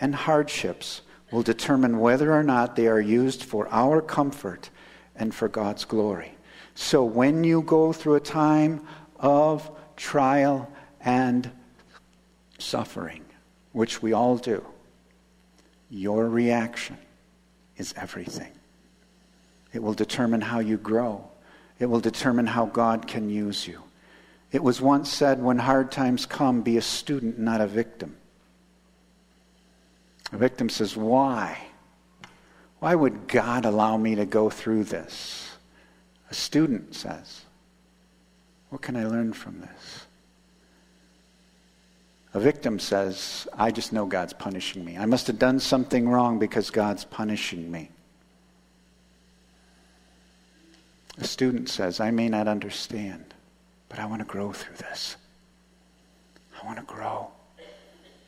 and 0.00 0.12
hardships 0.12 1.02
will 1.31 1.43
determine 1.43 2.00
whether 2.00 2.33
or 2.33 2.43
not 2.43 2.75
they 2.75 2.88
are 2.88 3.00
used 3.00 3.45
for 3.45 3.69
our 3.69 4.02
comfort 4.02 4.71
and 5.14 5.33
for 5.33 5.49
God's 5.49 5.85
glory. 5.85 6.35
So 6.75 7.04
when 7.04 7.45
you 7.45 7.62
go 7.62 7.93
through 7.93 8.16
a 8.16 8.21
time 8.21 8.85
of 9.21 9.71
trial 9.97 10.71
and 11.00 11.50
suffering, 12.58 13.25
which 13.73 14.02
we 14.02 14.12
all 14.12 14.37
do, 14.37 14.64
your 15.90 16.28
reaction 16.28 16.99
is 17.76 17.94
everything. 17.96 18.52
It 19.73 19.82
will 19.82 19.94
determine 19.94 20.40
how 20.40 20.61
you 20.61 20.76
grow. 20.76 21.25
It 21.78 21.87
will 21.87 22.00
determine 22.00 22.46
how 22.46 22.66
God 22.66 23.06
can 23.06 23.28
use 23.28 23.66
you. 23.66 23.82
It 24.52 24.62
was 24.62 24.80
once 24.80 25.11
said 25.11 25.42
when 25.42 25.58
hard 25.58 25.90
times 25.90 26.26
come, 26.26 26.62
be 26.62 26.76
a 26.76 26.82
student, 26.82 27.38
not 27.38 27.61
a 27.61 27.66
victim. 27.66 28.16
A 30.32 30.37
victim 30.37 30.68
says, 30.68 30.96
Why? 30.96 31.58
Why 32.78 32.94
would 32.94 33.26
God 33.26 33.64
allow 33.64 33.96
me 33.96 34.14
to 34.14 34.26
go 34.26 34.50
through 34.50 34.84
this? 34.84 35.50
A 36.30 36.34
student 36.34 36.94
says, 36.94 37.42
What 38.68 38.82
can 38.82 38.94
I 38.94 39.06
learn 39.06 39.32
from 39.32 39.61
this? 39.61 40.06
A 42.35 42.41
victim 42.41 42.81
says, 42.81 43.47
I 43.57 43.71
just 43.71 43.93
know 43.93 44.07
God's 44.07 44.33
punishing 44.33 44.85
me. 44.85 44.99
I 44.99 45.07
must 45.07 45.29
have 45.29 45.38
done 45.38 45.61
something 45.61 46.09
wrong 46.09 46.41
because 46.41 46.71
God's 46.71 47.05
punishing 47.05 47.71
me. 47.71 47.91
A 51.19 51.25
student 51.25 51.69
says, 51.69 52.00
I 52.00 52.11
may 52.11 52.29
not 52.29 52.49
understand, 52.49 53.25
but 53.88 54.00
I 54.00 54.07
want 54.07 54.21
to 54.21 54.26
grow 54.26 54.53
through 54.53 54.75
this. 54.76 55.17
I 56.61 56.67
want 56.67 56.79
to 56.79 56.85
grow. 56.85 57.29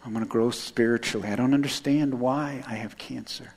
I 0.05 0.09
want 0.09 0.25
to 0.25 0.31
grow 0.31 0.51
spiritually. 0.51 1.29
I 1.29 1.35
don't 1.35 1.53
understand 1.53 2.21
why 2.21 2.63
I 2.69 2.75
have 2.75 2.97
cancer. 2.97 3.55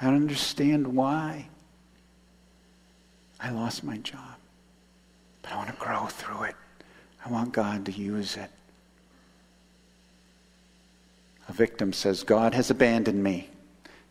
I 0.00 0.06
don't 0.06 0.16
understand 0.16 0.86
why 0.96 1.46
I 3.38 3.50
lost 3.50 3.84
my 3.84 3.98
job. 3.98 4.36
But 5.42 5.52
I 5.52 5.56
want 5.56 5.68
to 5.68 5.76
grow 5.76 6.06
through 6.06 6.44
it. 6.44 6.56
I 7.22 7.30
want 7.30 7.52
God 7.52 7.84
to 7.84 7.92
use 7.92 8.38
it. 8.38 8.50
A 11.50 11.52
victim 11.52 11.92
says, 11.92 12.22
God 12.22 12.54
has 12.54 12.70
abandoned 12.70 13.24
me. 13.24 13.50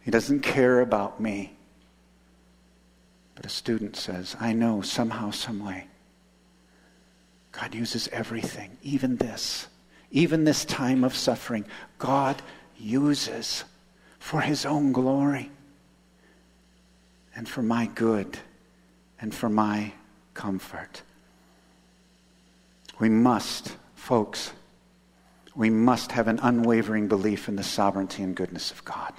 He 0.01 0.11
doesn't 0.11 0.41
care 0.41 0.81
about 0.81 1.21
me. 1.21 1.53
But 3.33 3.45
a 3.45 3.49
student 3.49 3.95
says, 3.95 4.35
I 4.41 4.51
know 4.51 4.81
somehow, 4.81 5.31
some 5.31 5.65
way, 5.65 5.87
God 7.53 7.73
uses 7.73 8.09
everything, 8.09 8.77
even 8.83 9.15
this, 9.15 9.67
even 10.11 10.43
this 10.43 10.65
time 10.65 11.05
of 11.05 11.15
suffering. 11.15 11.63
God 11.97 12.41
uses 12.77 13.63
for 14.19 14.41
his 14.41 14.65
own 14.65 14.91
glory 14.91 15.49
and 17.37 17.47
for 17.47 17.61
my 17.61 17.85
good 17.85 18.37
and 19.21 19.33
for 19.33 19.47
my 19.47 19.93
comfort. 20.33 21.03
We 22.99 23.07
must, 23.07 23.77
folks, 23.95 24.51
we 25.55 25.69
must 25.69 26.11
have 26.11 26.27
an 26.27 26.39
unwavering 26.41 27.07
belief 27.07 27.47
in 27.47 27.55
the 27.55 27.63
sovereignty 27.63 28.23
and 28.23 28.35
goodness 28.35 28.71
of 28.71 28.85
God. 28.85 29.13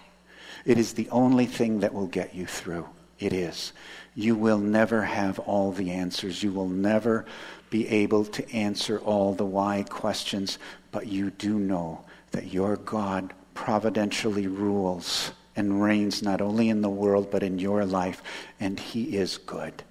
It 0.64 0.78
is 0.78 0.92
the 0.92 1.08
only 1.10 1.46
thing 1.46 1.80
that 1.80 1.94
will 1.94 2.06
get 2.06 2.34
you 2.34 2.46
through. 2.46 2.88
It 3.18 3.32
is. 3.32 3.72
You 4.14 4.34
will 4.34 4.58
never 4.58 5.02
have 5.02 5.38
all 5.38 5.72
the 5.72 5.90
answers. 5.90 6.42
You 6.42 6.52
will 6.52 6.68
never 6.68 7.26
be 7.68 7.86
able 7.88 8.24
to 8.24 8.50
answer 8.52 8.98
all 8.98 9.34
the 9.34 9.44
why 9.44 9.84
questions, 9.88 10.58
but 10.90 11.06
you 11.06 11.30
do 11.30 11.58
know 11.58 12.04
that 12.32 12.52
your 12.52 12.76
God 12.76 13.32
providentially 13.54 14.46
rules 14.46 15.32
and 15.56 15.82
reigns 15.82 16.22
not 16.22 16.40
only 16.40 16.68
in 16.68 16.80
the 16.80 16.88
world 16.88 17.30
but 17.30 17.42
in 17.42 17.58
your 17.58 17.84
life, 17.84 18.22
and 18.58 18.78
He 18.80 19.16
is 19.16 19.36
good. 19.38 19.82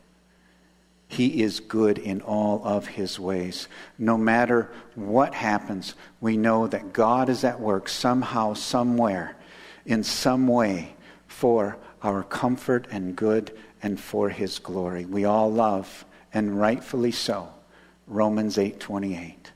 He 1.10 1.42
is 1.42 1.60
good 1.60 1.98
in 1.98 2.22
all 2.22 2.62
of 2.64 2.86
his 2.86 3.20
ways. 3.20 3.68
No 3.98 4.16
matter 4.16 4.70
what 4.94 5.34
happens, 5.34 5.96
we 6.22 6.38
know 6.38 6.68
that 6.68 6.94
God 6.94 7.30
is 7.30 7.44
at 7.44 7.60
work 7.60 7.90
somehow, 7.90 8.54
somewhere, 8.54 9.36
in 9.88 10.04
some 10.04 10.48
way 10.48 10.96
for 11.26 11.78
our 12.04 12.22
comfort 12.22 12.88
and 12.92 13.16
good 13.16 13.52
and 13.82 14.00
for 14.00 14.30
his 14.30 14.60
glory. 14.60 15.06
We 15.06 15.26
all 15.26 15.52
love, 15.52 16.06
and 16.32 16.60
rightfully 16.62 17.12
so, 17.12 17.50
Romans 18.06 18.60
8:28. 18.60 19.52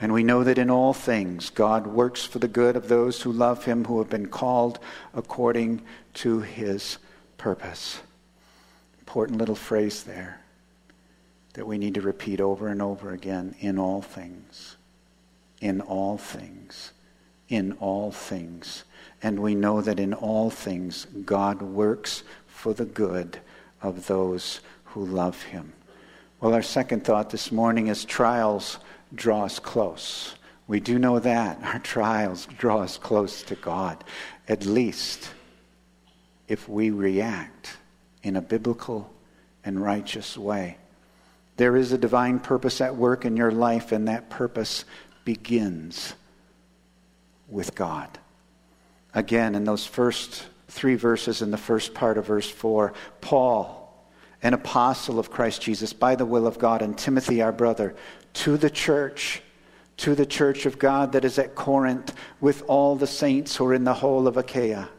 And 0.00 0.12
we 0.12 0.24
know 0.24 0.42
that 0.42 0.58
in 0.58 0.68
all 0.68 0.92
things 0.92 1.48
God 1.48 1.86
works 1.86 2.24
for 2.24 2.40
the 2.40 2.48
good 2.48 2.74
of 2.74 2.88
those 2.88 3.22
who 3.22 3.30
love 3.30 3.66
him 3.66 3.84
who 3.84 3.98
have 3.98 4.10
been 4.10 4.26
called 4.26 4.80
according 5.14 5.82
to 6.14 6.40
his 6.40 6.98
purpose. 7.38 8.00
Important 8.98 9.38
little 9.38 9.54
phrase 9.54 10.02
there 10.02 10.40
that 11.56 11.66
we 11.66 11.78
need 11.78 11.94
to 11.94 12.02
repeat 12.02 12.38
over 12.38 12.68
and 12.68 12.82
over 12.82 13.12
again 13.12 13.54
in 13.60 13.78
all 13.78 14.02
things. 14.02 14.76
In 15.62 15.80
all 15.80 16.18
things. 16.18 16.92
In 17.48 17.72
all 17.80 18.12
things. 18.12 18.84
And 19.22 19.40
we 19.40 19.54
know 19.54 19.80
that 19.80 19.98
in 19.98 20.12
all 20.12 20.50
things 20.50 21.06
God 21.24 21.62
works 21.62 22.22
for 22.46 22.74
the 22.74 22.84
good 22.84 23.40
of 23.80 24.06
those 24.06 24.60
who 24.84 25.06
love 25.06 25.44
him. 25.44 25.72
Well, 26.42 26.52
our 26.52 26.60
second 26.60 27.04
thought 27.04 27.30
this 27.30 27.50
morning 27.50 27.86
is 27.86 28.04
trials 28.04 28.78
draw 29.14 29.46
us 29.46 29.58
close. 29.58 30.34
We 30.66 30.80
do 30.80 30.98
know 30.98 31.18
that. 31.20 31.58
Our 31.62 31.78
trials 31.78 32.46
draw 32.58 32.82
us 32.82 32.98
close 32.98 33.42
to 33.44 33.54
God, 33.54 34.04
at 34.46 34.66
least 34.66 35.30
if 36.48 36.68
we 36.68 36.90
react 36.90 37.78
in 38.22 38.36
a 38.36 38.42
biblical 38.42 39.10
and 39.64 39.82
righteous 39.82 40.36
way. 40.36 40.76
There 41.56 41.76
is 41.76 41.92
a 41.92 41.98
divine 41.98 42.38
purpose 42.38 42.80
at 42.80 42.96
work 42.96 43.24
in 43.24 43.36
your 43.36 43.50
life, 43.50 43.92
and 43.92 44.08
that 44.08 44.28
purpose 44.28 44.84
begins 45.24 46.14
with 47.48 47.74
God. 47.74 48.18
Again, 49.14 49.54
in 49.54 49.64
those 49.64 49.86
first 49.86 50.46
three 50.68 50.96
verses, 50.96 51.40
in 51.40 51.50
the 51.50 51.56
first 51.56 51.94
part 51.94 52.18
of 52.18 52.26
verse 52.26 52.50
4, 52.50 52.92
Paul, 53.20 53.82
an 54.42 54.52
apostle 54.52 55.18
of 55.18 55.30
Christ 55.30 55.62
Jesus 55.62 55.92
by 55.92 56.14
the 56.14 56.26
will 56.26 56.46
of 56.46 56.58
God, 56.58 56.82
and 56.82 56.96
Timothy, 56.96 57.40
our 57.40 57.52
brother, 57.52 57.96
to 58.34 58.58
the 58.58 58.68
church, 58.68 59.40
to 59.98 60.14
the 60.14 60.26
church 60.26 60.66
of 60.66 60.78
God 60.78 61.12
that 61.12 61.24
is 61.24 61.38
at 61.38 61.54
Corinth, 61.54 62.14
with 62.40 62.62
all 62.66 62.96
the 62.96 63.06
saints 63.06 63.56
who 63.56 63.64
are 63.64 63.74
in 63.74 63.84
the 63.84 63.94
whole 63.94 64.28
of 64.28 64.36
Achaia. 64.36 64.90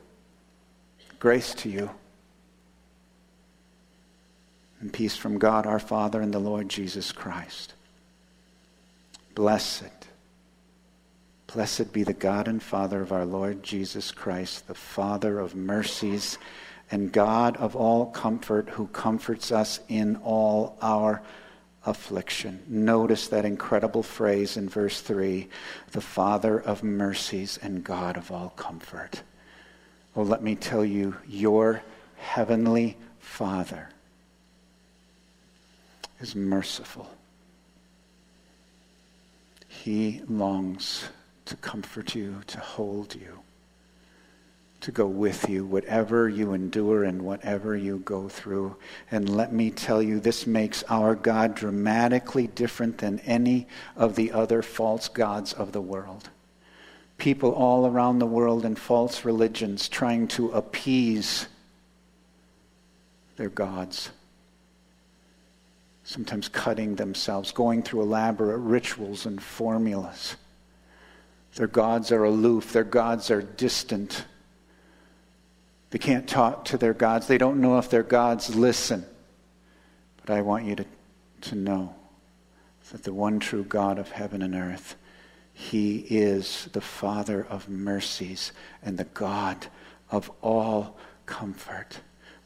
Grace 1.19 1.53
to 1.55 1.69
you 1.69 1.91
and 4.87 4.93
peace 4.93 5.17
from 5.17 5.37
God 5.37 5.65
our 5.65 5.79
Father 5.79 6.21
and 6.21 6.33
the 6.33 6.39
Lord 6.39 6.69
Jesus 6.69 7.11
Christ. 7.11 7.73
Blessed, 9.35 10.07
blessed 11.53 11.91
be 11.91 12.03
the 12.03 12.13
God 12.13 12.47
and 12.47 12.63
Father 12.63 13.01
of 13.01 13.11
our 13.11 13.25
Lord 13.25 13.63
Jesus 13.63 14.11
Christ, 14.13 14.65
the 14.69 14.73
Father 14.73 15.39
of 15.39 15.55
mercies 15.55 16.37
and 16.89 17.11
God 17.11 17.57
of 17.57 17.75
all 17.75 18.05
comfort, 18.05 18.69
who 18.69 18.87
comforts 18.87 19.51
us 19.51 19.81
in 19.89 20.15
all 20.23 20.77
our 20.81 21.21
affliction. 21.85 22.63
Notice 22.69 23.27
that 23.27 23.43
incredible 23.43 24.03
phrase 24.03 24.55
in 24.55 24.69
verse 24.69 25.01
3 25.01 25.49
the 25.91 25.99
Father 25.99 26.61
of 26.61 26.81
mercies 26.81 27.59
and 27.61 27.83
God 27.83 28.15
of 28.15 28.31
all 28.31 28.53
comfort. 28.55 29.21
Well, 30.15 30.25
let 30.25 30.41
me 30.41 30.55
tell 30.55 30.85
you, 30.85 31.17
your 31.27 31.83
heavenly 32.15 32.95
Father 33.19 33.89
is 36.19 36.35
merciful. 36.35 37.09
He 39.67 40.21
longs 40.27 41.05
to 41.45 41.55
comfort 41.57 42.15
you, 42.15 42.41
to 42.47 42.59
hold 42.59 43.15
you. 43.15 43.39
to 44.81 44.91
go 44.91 45.07
with 45.07 45.49
you, 45.49 45.65
whatever 45.65 46.29
you 46.29 46.53
endure 46.53 47.03
and 47.03 47.21
whatever 47.23 47.75
you 47.75 47.97
go 47.99 48.29
through. 48.29 48.75
And 49.11 49.27
let 49.35 49.51
me 49.51 49.71
tell 49.71 50.01
you, 50.01 50.19
this 50.19 50.45
makes 50.45 50.83
our 50.83 51.15
God 51.15 51.55
dramatically 51.55 52.47
different 52.47 52.99
than 52.99 53.19
any 53.19 53.67
of 53.95 54.15
the 54.15 54.31
other 54.31 54.61
false 54.61 55.07
gods 55.07 55.51
of 55.53 55.71
the 55.71 55.81
world. 55.81 56.29
People 57.17 57.51
all 57.51 57.87
around 57.87 58.19
the 58.19 58.27
world 58.27 58.63
in 58.63 58.75
false 58.75 59.25
religions 59.25 59.89
trying 59.89 60.27
to 60.29 60.51
appease 60.51 61.47
their 63.37 63.49
gods. 63.49 64.11
Sometimes 66.07 66.47
cutting 66.47 66.95
themselves, 66.95 67.51
going 67.51 67.83
through 67.83 68.01
elaborate 68.01 68.59
rituals 68.59 69.25
and 69.25 69.43
formulas. 69.43 70.37
Their 71.55 71.67
gods 71.67 72.11
are 72.11 72.23
aloof, 72.23 72.71
their 72.71 72.85
gods 72.85 73.29
are 73.29 73.41
distant 73.41 74.25
they 75.89 75.99
can't 75.99 76.27
talk 76.27 76.65
to 76.65 76.77
their 76.77 76.93
gods. 76.93 77.27
They 77.27 77.37
don't 77.37 77.61
know 77.61 77.77
if 77.77 77.89
their 77.89 78.03
gods 78.03 78.55
listen. 78.55 79.05
But 80.17 80.35
I 80.35 80.41
want 80.41 80.65
you 80.65 80.75
to, 80.75 80.85
to 81.41 81.55
know 81.55 81.95
that 82.91 83.03
the 83.03 83.13
one 83.13 83.39
true 83.39 83.63
God 83.63 83.97
of 83.97 84.11
heaven 84.11 84.41
and 84.41 84.53
earth, 84.53 84.95
He 85.53 85.99
is 85.99 86.67
the 86.73 86.81
Father 86.81 87.45
of 87.49 87.69
mercies 87.69 88.51
and 88.83 88.97
the 88.97 89.05
God 89.05 89.67
of 90.11 90.29
all 90.41 90.97
comfort. 91.25 91.99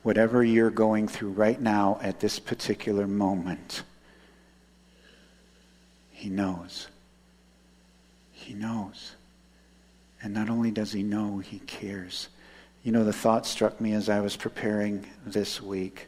Whatever 0.03 0.43
you're 0.43 0.71
going 0.71 1.07
through 1.07 1.31
right 1.31 1.59
now 1.59 1.99
at 2.01 2.19
this 2.19 2.39
particular 2.39 3.05
moment, 3.05 3.83
He 6.11 6.29
knows. 6.29 6.87
He 8.31 8.53
knows. 8.53 9.13
And 10.23 10.33
not 10.33 10.49
only 10.49 10.71
does 10.71 10.91
He 10.91 11.03
know, 11.03 11.37
He 11.37 11.59
cares. 11.59 12.29
You 12.83 12.91
know, 12.91 13.03
the 13.03 13.13
thought 13.13 13.45
struck 13.45 13.79
me 13.79 13.93
as 13.93 14.09
I 14.09 14.21
was 14.21 14.35
preparing 14.35 15.05
this 15.25 15.61
week. 15.61 16.07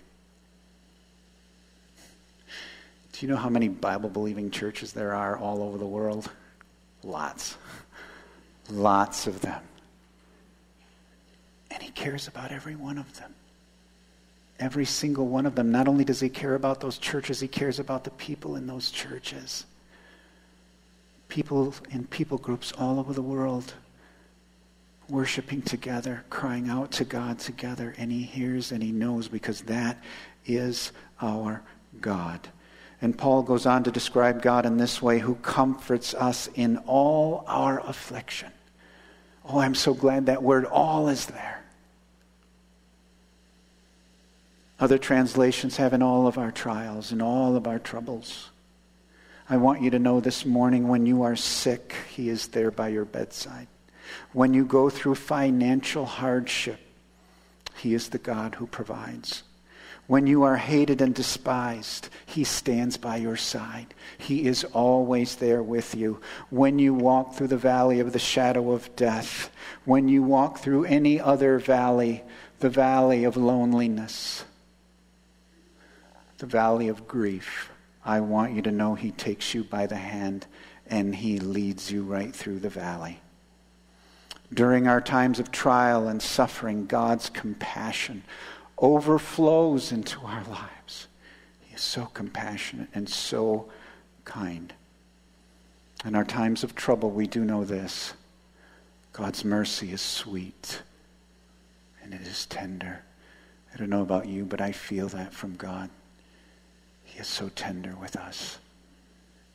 Do 3.11 3.25
you 3.25 3.31
know 3.31 3.37
how 3.37 3.49
many 3.49 3.67
Bible 3.67 4.09
believing 4.09 4.49
churches 4.49 4.91
there 4.91 5.13
are 5.13 5.37
all 5.37 5.61
over 5.61 5.77
the 5.77 5.85
world? 5.85 6.31
Lots. 7.03 7.57
Lots 8.71 9.27
of 9.27 9.41
them. 9.41 9.61
And 11.69 11.83
he 11.83 11.91
cares 11.91 12.27
about 12.27 12.51
every 12.51 12.75
one 12.75 12.97
of 12.97 13.15
them. 13.19 13.35
Every 14.59 14.85
single 14.85 15.27
one 15.27 15.45
of 15.45 15.55
them. 15.55 15.71
Not 15.71 15.87
only 15.87 16.03
does 16.03 16.19
he 16.19 16.29
care 16.29 16.55
about 16.55 16.79
those 16.79 16.97
churches, 16.97 17.39
he 17.39 17.47
cares 17.47 17.79
about 17.79 18.03
the 18.03 18.11
people 18.11 18.55
in 18.55 18.67
those 18.67 18.91
churches. 18.91 19.65
People 21.27 21.73
in 21.89 22.05
people 22.05 22.37
groups 22.37 22.71
all 22.73 22.99
over 22.99 23.13
the 23.13 23.21
world 23.21 23.73
worshiping 25.09 25.61
together, 25.61 26.23
crying 26.29 26.69
out 26.69 26.91
to 26.91 27.03
God 27.03 27.39
together, 27.39 27.93
and 27.97 28.11
He 28.11 28.23
hears 28.23 28.71
and 28.71 28.81
He 28.81 28.91
knows 28.91 29.27
because 29.27 29.61
that 29.61 30.01
is 30.45 30.91
our 31.21 31.61
God. 32.01 32.47
And 33.01 33.17
Paul 33.17 33.43
goes 33.43 33.65
on 33.65 33.83
to 33.83 33.91
describe 33.91 34.41
God 34.41 34.65
in 34.65 34.77
this 34.77 35.01
way 35.01 35.19
who 35.19 35.35
comforts 35.35 36.13
us 36.13 36.47
in 36.55 36.77
all 36.85 37.43
our 37.47 37.79
affliction. 37.81 38.51
Oh, 39.45 39.59
I'm 39.59 39.75
so 39.75 39.93
glad 39.93 40.27
that 40.27 40.41
word 40.41 40.65
all 40.65 41.09
is 41.09 41.25
there. 41.25 41.62
Other 44.79 44.97
translations 44.97 45.77
have 45.77 45.93
in 45.93 46.01
all 46.01 46.27
of 46.27 46.37
our 46.37 46.51
trials, 46.51 47.11
in 47.11 47.21
all 47.21 47.55
of 47.55 47.67
our 47.67 47.79
troubles. 47.79 48.49
I 49.49 49.57
want 49.57 49.81
you 49.81 49.89
to 49.91 49.99
know 49.99 50.19
this 50.19 50.45
morning 50.45 50.87
when 50.87 51.05
you 51.05 51.23
are 51.23 51.35
sick, 51.35 51.95
He 52.09 52.29
is 52.29 52.47
there 52.47 52.71
by 52.71 52.89
your 52.89 53.05
bedside. 53.05 53.67
When 54.31 54.53
you 54.53 54.65
go 54.65 54.89
through 54.89 55.15
financial 55.15 56.05
hardship, 56.05 56.79
He 57.77 57.93
is 57.93 58.09
the 58.09 58.17
God 58.17 58.55
who 58.55 58.67
provides. 58.67 59.43
When 60.07 60.27
you 60.27 60.43
are 60.43 60.57
hated 60.57 61.01
and 61.01 61.15
despised, 61.15 62.09
He 62.25 62.43
stands 62.43 62.97
by 62.97 63.17
your 63.17 63.37
side. 63.37 63.93
He 64.17 64.45
is 64.45 64.63
always 64.65 65.35
there 65.35 65.63
with 65.63 65.95
you. 65.95 66.19
When 66.49 66.79
you 66.79 66.93
walk 66.93 67.35
through 67.35 67.47
the 67.47 67.57
valley 67.57 67.99
of 67.99 68.11
the 68.11 68.19
shadow 68.19 68.71
of 68.71 68.93
death, 68.95 69.49
when 69.85 70.09
you 70.09 70.23
walk 70.23 70.59
through 70.59 70.85
any 70.85 71.19
other 71.19 71.57
valley, 71.57 72.23
the 72.59 72.69
valley 72.69 73.23
of 73.23 73.37
loneliness, 73.37 74.43
the 76.43 76.47
valley 76.47 76.89
of 76.89 77.07
grief, 77.07 77.69
I 78.03 78.19
want 78.19 78.51
you 78.51 78.61
to 78.63 78.71
know 78.71 78.95
He 78.95 79.11
takes 79.11 79.53
you 79.53 79.63
by 79.63 79.87
the 79.87 79.95
hand 79.95 80.45
and 80.87 81.15
He 81.15 81.39
leads 81.39 81.89
you 81.89 82.03
right 82.03 82.35
through 82.35 82.59
the 82.59 82.67
valley. 82.67 83.21
During 84.53 84.85
our 84.85 84.99
times 84.99 85.39
of 85.39 85.53
trial 85.53 86.09
and 86.09 86.21
suffering, 86.21 86.85
God's 86.85 87.29
compassion 87.29 88.25
overflows 88.77 89.93
into 89.93 90.19
our 90.25 90.43
lives. 90.43 91.07
He 91.61 91.75
is 91.75 91.81
so 91.81 92.07
compassionate 92.07 92.89
and 92.93 93.07
so 93.07 93.69
kind. 94.25 94.73
In 96.03 96.13
our 96.13 96.25
times 96.25 96.61
of 96.61 96.75
trouble, 96.75 97.09
we 97.09 97.25
do 97.25 97.45
know 97.45 97.63
this 97.63 98.15
God's 99.13 99.45
mercy 99.45 99.93
is 99.93 100.01
sweet 100.01 100.81
and 102.03 102.13
it 102.13 102.27
is 102.27 102.45
tender. 102.47 103.01
I 103.73 103.77
don't 103.77 103.89
know 103.89 104.01
about 104.01 104.27
you, 104.27 104.43
but 104.43 104.59
I 104.59 104.73
feel 104.73 105.07
that 105.07 105.33
from 105.33 105.55
God. 105.55 105.89
He 107.13 107.19
is 107.19 107.27
so 107.27 107.49
tender 107.49 107.95
with 108.01 108.15
us. 108.15 108.57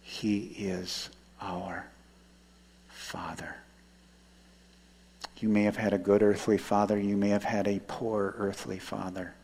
He 0.00 0.54
is 0.56 1.10
our 1.40 1.86
Father. 2.88 3.56
You 5.38 5.48
may 5.48 5.64
have 5.64 5.76
had 5.76 5.92
a 5.92 5.98
good 5.98 6.22
earthly 6.22 6.58
father. 6.58 6.98
You 6.98 7.16
may 7.16 7.30
have 7.30 7.42
had 7.42 7.66
a 7.66 7.80
poor 7.88 8.34
earthly 8.38 8.78
father. 8.78 9.34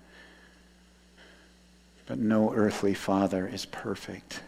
But 2.06 2.18
no 2.18 2.54
earthly 2.54 2.94
father 2.94 3.48
is 3.48 3.64
perfect. 3.66 4.42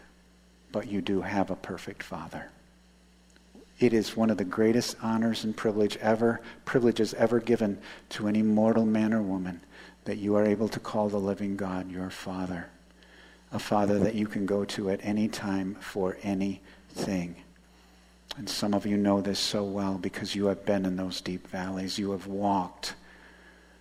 But 0.71 0.87
you 0.87 1.01
do 1.01 1.21
have 1.21 1.51
a 1.51 1.55
perfect 1.55 2.03
father. 2.03 2.49
It 3.79 3.91
is 3.91 4.15
one 4.15 4.29
of 4.29 4.37
the 4.37 4.45
greatest 4.45 4.95
honors 5.01 5.43
and 5.43 5.55
privilege 5.55 5.97
ever, 5.97 6.39
privileges 6.63 7.13
ever 7.15 7.39
given 7.41 7.79
to 8.09 8.27
any 8.27 8.41
mortal 8.41 8.85
man 8.85 9.13
or 9.13 9.21
woman 9.21 9.59
that 10.05 10.17
you 10.17 10.35
are 10.35 10.45
able 10.45 10.69
to 10.69 10.79
call 10.79 11.09
the 11.09 11.17
living 11.17 11.57
God 11.57 11.91
your 11.91 12.09
father. 12.09 12.67
A 13.51 13.59
father 13.59 13.99
that 13.99 14.15
you 14.15 14.27
can 14.27 14.45
go 14.45 14.65
to 14.65 14.89
at 14.89 14.99
any 15.03 15.27
time 15.27 15.75
for 15.79 16.17
anything. 16.21 17.35
And 18.37 18.47
some 18.47 18.73
of 18.73 18.85
you 18.85 18.97
know 18.97 19.21
this 19.21 19.39
so 19.39 19.63
well 19.63 19.97
because 19.97 20.35
you 20.35 20.45
have 20.47 20.65
been 20.65 20.85
in 20.85 20.95
those 20.95 21.21
deep 21.21 21.47
valleys. 21.47 21.97
You 21.97 22.11
have 22.11 22.27
walked 22.27 22.93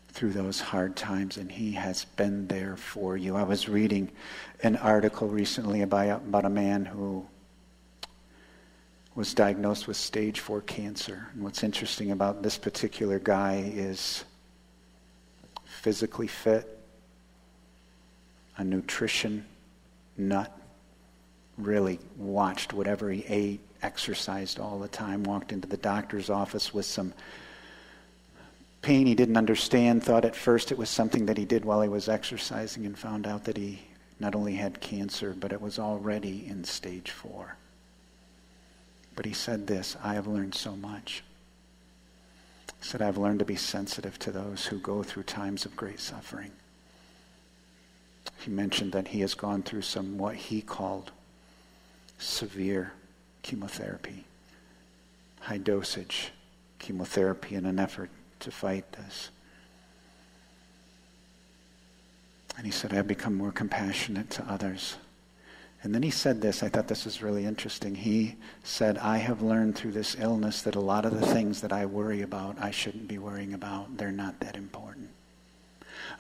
through 0.08 0.32
those 0.32 0.60
hard 0.60 0.96
times, 0.96 1.36
and 1.36 1.52
He 1.52 1.72
has 1.72 2.06
been 2.16 2.46
there 2.46 2.76
for 2.76 3.18
you. 3.18 3.36
I 3.36 3.42
was 3.42 3.68
reading 3.68 4.10
an 4.62 4.76
article 4.76 5.28
recently 5.28 5.82
about, 5.82 6.22
about 6.22 6.46
a 6.46 6.50
man 6.50 6.86
who 6.86 7.26
was 9.14 9.34
diagnosed 9.34 9.86
with 9.86 9.96
stage 9.98 10.40
four 10.40 10.62
cancer. 10.62 11.28
And 11.34 11.42
what's 11.42 11.62
interesting 11.62 12.12
about 12.12 12.42
this 12.42 12.56
particular 12.56 13.18
guy 13.18 13.70
is 13.74 14.24
physically 15.64 16.28
fit, 16.28 16.78
a 18.56 18.64
nutrition 18.64 19.44
nut, 20.16 20.52
really 21.58 21.98
watched 22.16 22.72
whatever 22.72 23.10
he 23.10 23.24
ate, 23.26 23.60
exercised 23.82 24.58
all 24.58 24.78
the 24.78 24.88
time, 24.88 25.22
walked 25.24 25.52
into 25.52 25.68
the 25.68 25.76
doctor's 25.76 26.30
office 26.30 26.72
with 26.72 26.86
some 26.86 27.12
pain 28.82 29.06
he 29.06 29.14
didn't 29.14 29.36
understand, 29.36 30.02
thought 30.02 30.24
at 30.24 30.36
first 30.36 30.70
it 30.70 30.78
was 30.78 30.88
something 30.88 31.26
that 31.26 31.36
he 31.36 31.44
did 31.44 31.64
while 31.64 31.82
he 31.82 31.88
was 31.88 32.08
exercising, 32.08 32.86
and 32.86 32.96
found 32.96 33.26
out 33.26 33.44
that 33.44 33.56
he 33.56 33.80
not 34.20 34.34
only 34.34 34.54
had 34.54 34.80
cancer, 34.80 35.34
but 35.38 35.52
it 35.52 35.60
was 35.60 35.78
already 35.78 36.46
in 36.46 36.62
stage 36.64 37.10
four. 37.10 37.56
But 39.16 39.26
he 39.26 39.32
said 39.32 39.66
this 39.66 39.96
I 40.04 40.14
have 40.14 40.26
learned 40.26 40.54
so 40.54 40.76
much. 40.76 41.24
He 42.80 42.86
said, 42.86 43.02
I've 43.02 43.18
learned 43.18 43.40
to 43.40 43.44
be 43.44 43.56
sensitive 43.56 44.18
to 44.20 44.30
those 44.30 44.66
who 44.66 44.78
go 44.78 45.02
through 45.02 45.24
times 45.24 45.64
of 45.64 45.76
great 45.76 45.98
suffering. 45.98 46.52
He 48.46 48.52
mentioned 48.52 48.92
that 48.92 49.08
he 49.08 49.22
has 49.22 49.34
gone 49.34 49.64
through 49.64 49.82
some 49.82 50.18
what 50.18 50.36
he 50.36 50.62
called 50.62 51.10
severe 52.16 52.92
chemotherapy, 53.42 54.24
high 55.40 55.58
dosage 55.58 56.30
chemotherapy 56.78 57.56
in 57.56 57.66
an 57.66 57.80
effort 57.80 58.08
to 58.38 58.52
fight 58.52 58.92
this. 58.92 59.30
And 62.56 62.64
he 62.64 62.70
said, 62.70 62.94
I've 62.94 63.08
become 63.08 63.34
more 63.34 63.50
compassionate 63.50 64.30
to 64.30 64.44
others. 64.44 64.94
And 65.82 65.92
then 65.92 66.04
he 66.04 66.10
said 66.10 66.40
this, 66.40 66.62
I 66.62 66.68
thought 66.68 66.86
this 66.86 67.04
was 67.04 67.22
really 67.22 67.46
interesting. 67.46 67.96
He 67.96 68.36
said, 68.62 68.96
I 68.98 69.16
have 69.16 69.42
learned 69.42 69.74
through 69.74 69.90
this 69.90 70.14
illness 70.20 70.62
that 70.62 70.76
a 70.76 70.80
lot 70.80 71.04
of 71.04 71.18
the 71.18 71.26
things 71.26 71.62
that 71.62 71.72
I 71.72 71.84
worry 71.84 72.22
about, 72.22 72.62
I 72.62 72.70
shouldn't 72.70 73.08
be 73.08 73.18
worrying 73.18 73.54
about. 73.54 73.96
They're 73.96 74.12
not 74.12 74.38
that 74.38 74.54
important. 74.54 75.08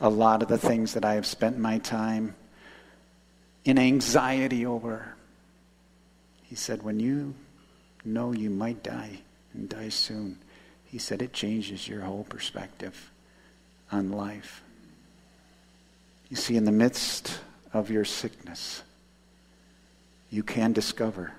A 0.00 0.08
lot 0.08 0.42
of 0.42 0.48
the 0.48 0.58
things 0.58 0.94
that 0.94 1.04
I 1.04 1.14
have 1.14 1.26
spent 1.26 1.58
my 1.58 1.78
time 1.78 2.34
in 3.64 3.78
anxiety 3.78 4.64
over, 4.64 5.14
he 6.44 6.54
said, 6.54 6.82
when 6.82 7.00
you 7.00 7.34
know 8.04 8.32
you 8.32 8.50
might 8.50 8.82
die 8.82 9.18
and 9.52 9.68
die 9.68 9.88
soon, 9.88 10.38
He 10.84 10.98
said 10.98 11.20
it 11.20 11.32
changes 11.32 11.88
your 11.88 12.02
whole 12.02 12.24
perspective 12.24 13.10
on 13.90 14.12
life. 14.12 14.62
You 16.30 16.36
see, 16.36 16.56
in 16.56 16.64
the 16.64 16.72
midst 16.72 17.40
of 17.72 17.90
your 17.90 18.04
sickness, 18.04 18.82
you 20.30 20.42
can 20.42 20.72
discover 20.72 21.32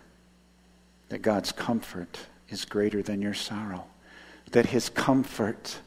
that 1.10 1.22
God's 1.22 1.52
comfort 1.52 2.20
is 2.50 2.66
greater 2.66 3.02
than 3.02 3.22
your 3.22 3.34
sorrow, 3.34 3.86
that 4.52 4.68
His 4.68 4.90
comfort 4.90 5.80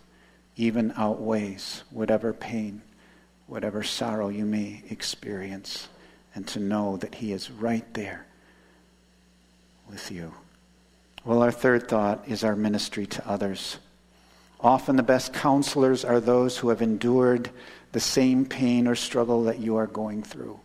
even 0.61 0.93
outweighs 0.97 1.83
whatever 1.91 2.35
pain, 2.35 2.83
whatever 3.47 3.83
sorrow 3.83 4.29
you 4.29 4.45
may 4.45 4.83
experience, 4.91 5.89
and 6.35 6.47
to 6.49 6.61
know 6.61 6.99
that 6.99 7.15
He 7.15 7.33
is 7.33 7.51
right 7.51 7.93
there 7.95 8.27
with 9.89 10.13
you. 10.13 10.35
Well, 11.25 11.43
our 11.43 11.51
third 11.51 11.89
thought 11.89 12.29
is 12.29 12.45
our 12.45 12.57
ministry 12.57 13.07
to 13.07 13.29
others. 13.29 13.79
Often 14.61 14.97
the 14.97 15.03
best 15.03 15.33
counselors 15.33 16.05
are 16.05 16.21
those 16.21 16.59
who 16.59 16.69
have 16.69 16.83
endured 16.83 17.51
the 17.93 18.01
same 18.01 18.45
pain 18.45 18.87
or 18.87 18.95
struggle 18.95 19.45
that 19.45 19.59
you 19.59 19.77
are 19.77 19.87
going 19.87 20.23
through. 20.23 20.61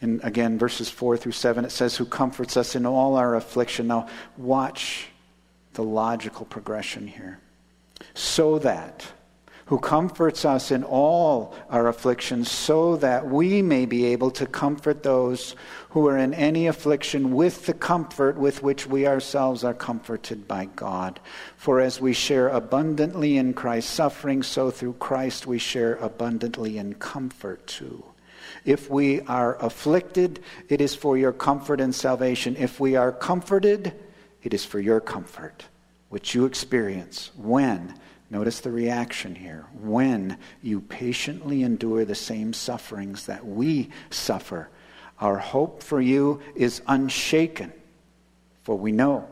And 0.00 0.20
again, 0.22 0.58
verses 0.58 0.90
4 0.90 1.16
through 1.16 1.32
7, 1.32 1.64
it 1.64 1.72
says, 1.72 1.96
Who 1.96 2.04
comforts 2.04 2.56
us 2.56 2.76
in 2.76 2.84
all 2.84 3.16
our 3.16 3.34
affliction. 3.34 3.88
Now, 3.88 4.08
watch 4.36 5.08
the 5.72 5.82
logical 5.82 6.44
progression 6.44 7.06
here. 7.06 7.40
So 8.14 8.58
that 8.60 9.06
who 9.68 9.78
comforts 9.78 10.46
us 10.46 10.70
in 10.70 10.82
all 10.82 11.54
our 11.68 11.88
afflictions, 11.88 12.50
so 12.50 12.96
that 12.96 13.26
we 13.26 13.60
may 13.60 13.84
be 13.84 14.06
able 14.06 14.30
to 14.30 14.46
comfort 14.46 15.02
those 15.02 15.54
who 15.90 16.06
are 16.08 16.16
in 16.16 16.32
any 16.32 16.66
affliction 16.66 17.34
with 17.34 17.66
the 17.66 17.74
comfort 17.74 18.38
with 18.38 18.62
which 18.62 18.86
we 18.86 19.06
ourselves 19.06 19.64
are 19.64 19.74
comforted 19.74 20.48
by 20.48 20.64
God. 20.64 21.20
For 21.58 21.80
as 21.80 22.00
we 22.00 22.14
share 22.14 22.48
abundantly 22.48 23.36
in 23.36 23.52
Christ's 23.52 23.92
suffering, 23.92 24.42
so 24.42 24.70
through 24.70 24.94
Christ 24.94 25.46
we 25.46 25.58
share 25.58 25.96
abundantly 25.96 26.78
in 26.78 26.94
comfort 26.94 27.66
too. 27.66 28.02
If 28.64 28.88
we 28.88 29.20
are 29.22 29.62
afflicted, 29.62 30.40
it 30.70 30.80
is 30.80 30.94
for 30.94 31.18
your 31.18 31.32
comfort 31.32 31.78
and 31.78 31.94
salvation. 31.94 32.56
If 32.56 32.80
we 32.80 32.96
are 32.96 33.12
comforted, 33.12 33.92
it 34.42 34.54
is 34.54 34.64
for 34.64 34.80
your 34.80 35.00
comfort, 35.00 35.66
which 36.08 36.34
you 36.34 36.44
experience 36.44 37.30
when 37.36 37.94
Notice 38.30 38.60
the 38.60 38.70
reaction 38.70 39.34
here. 39.34 39.64
When 39.80 40.38
you 40.62 40.80
patiently 40.80 41.62
endure 41.62 42.04
the 42.04 42.14
same 42.14 42.52
sufferings 42.52 43.26
that 43.26 43.46
we 43.46 43.88
suffer, 44.10 44.68
our 45.18 45.38
hope 45.38 45.82
for 45.82 46.00
you 46.00 46.40
is 46.54 46.82
unshaken. 46.86 47.72
For 48.64 48.76
we 48.76 48.92
know, 48.92 49.26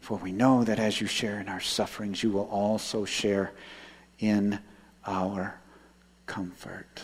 for 0.00 0.16
we 0.18 0.32
know 0.32 0.64
that 0.64 0.80
as 0.80 1.00
you 1.00 1.06
share 1.06 1.38
in 1.38 1.48
our 1.48 1.60
sufferings, 1.60 2.22
you 2.22 2.32
will 2.32 2.48
also 2.48 3.04
share 3.04 3.52
in 4.18 4.58
our 5.06 5.54
comfort. 6.26 7.02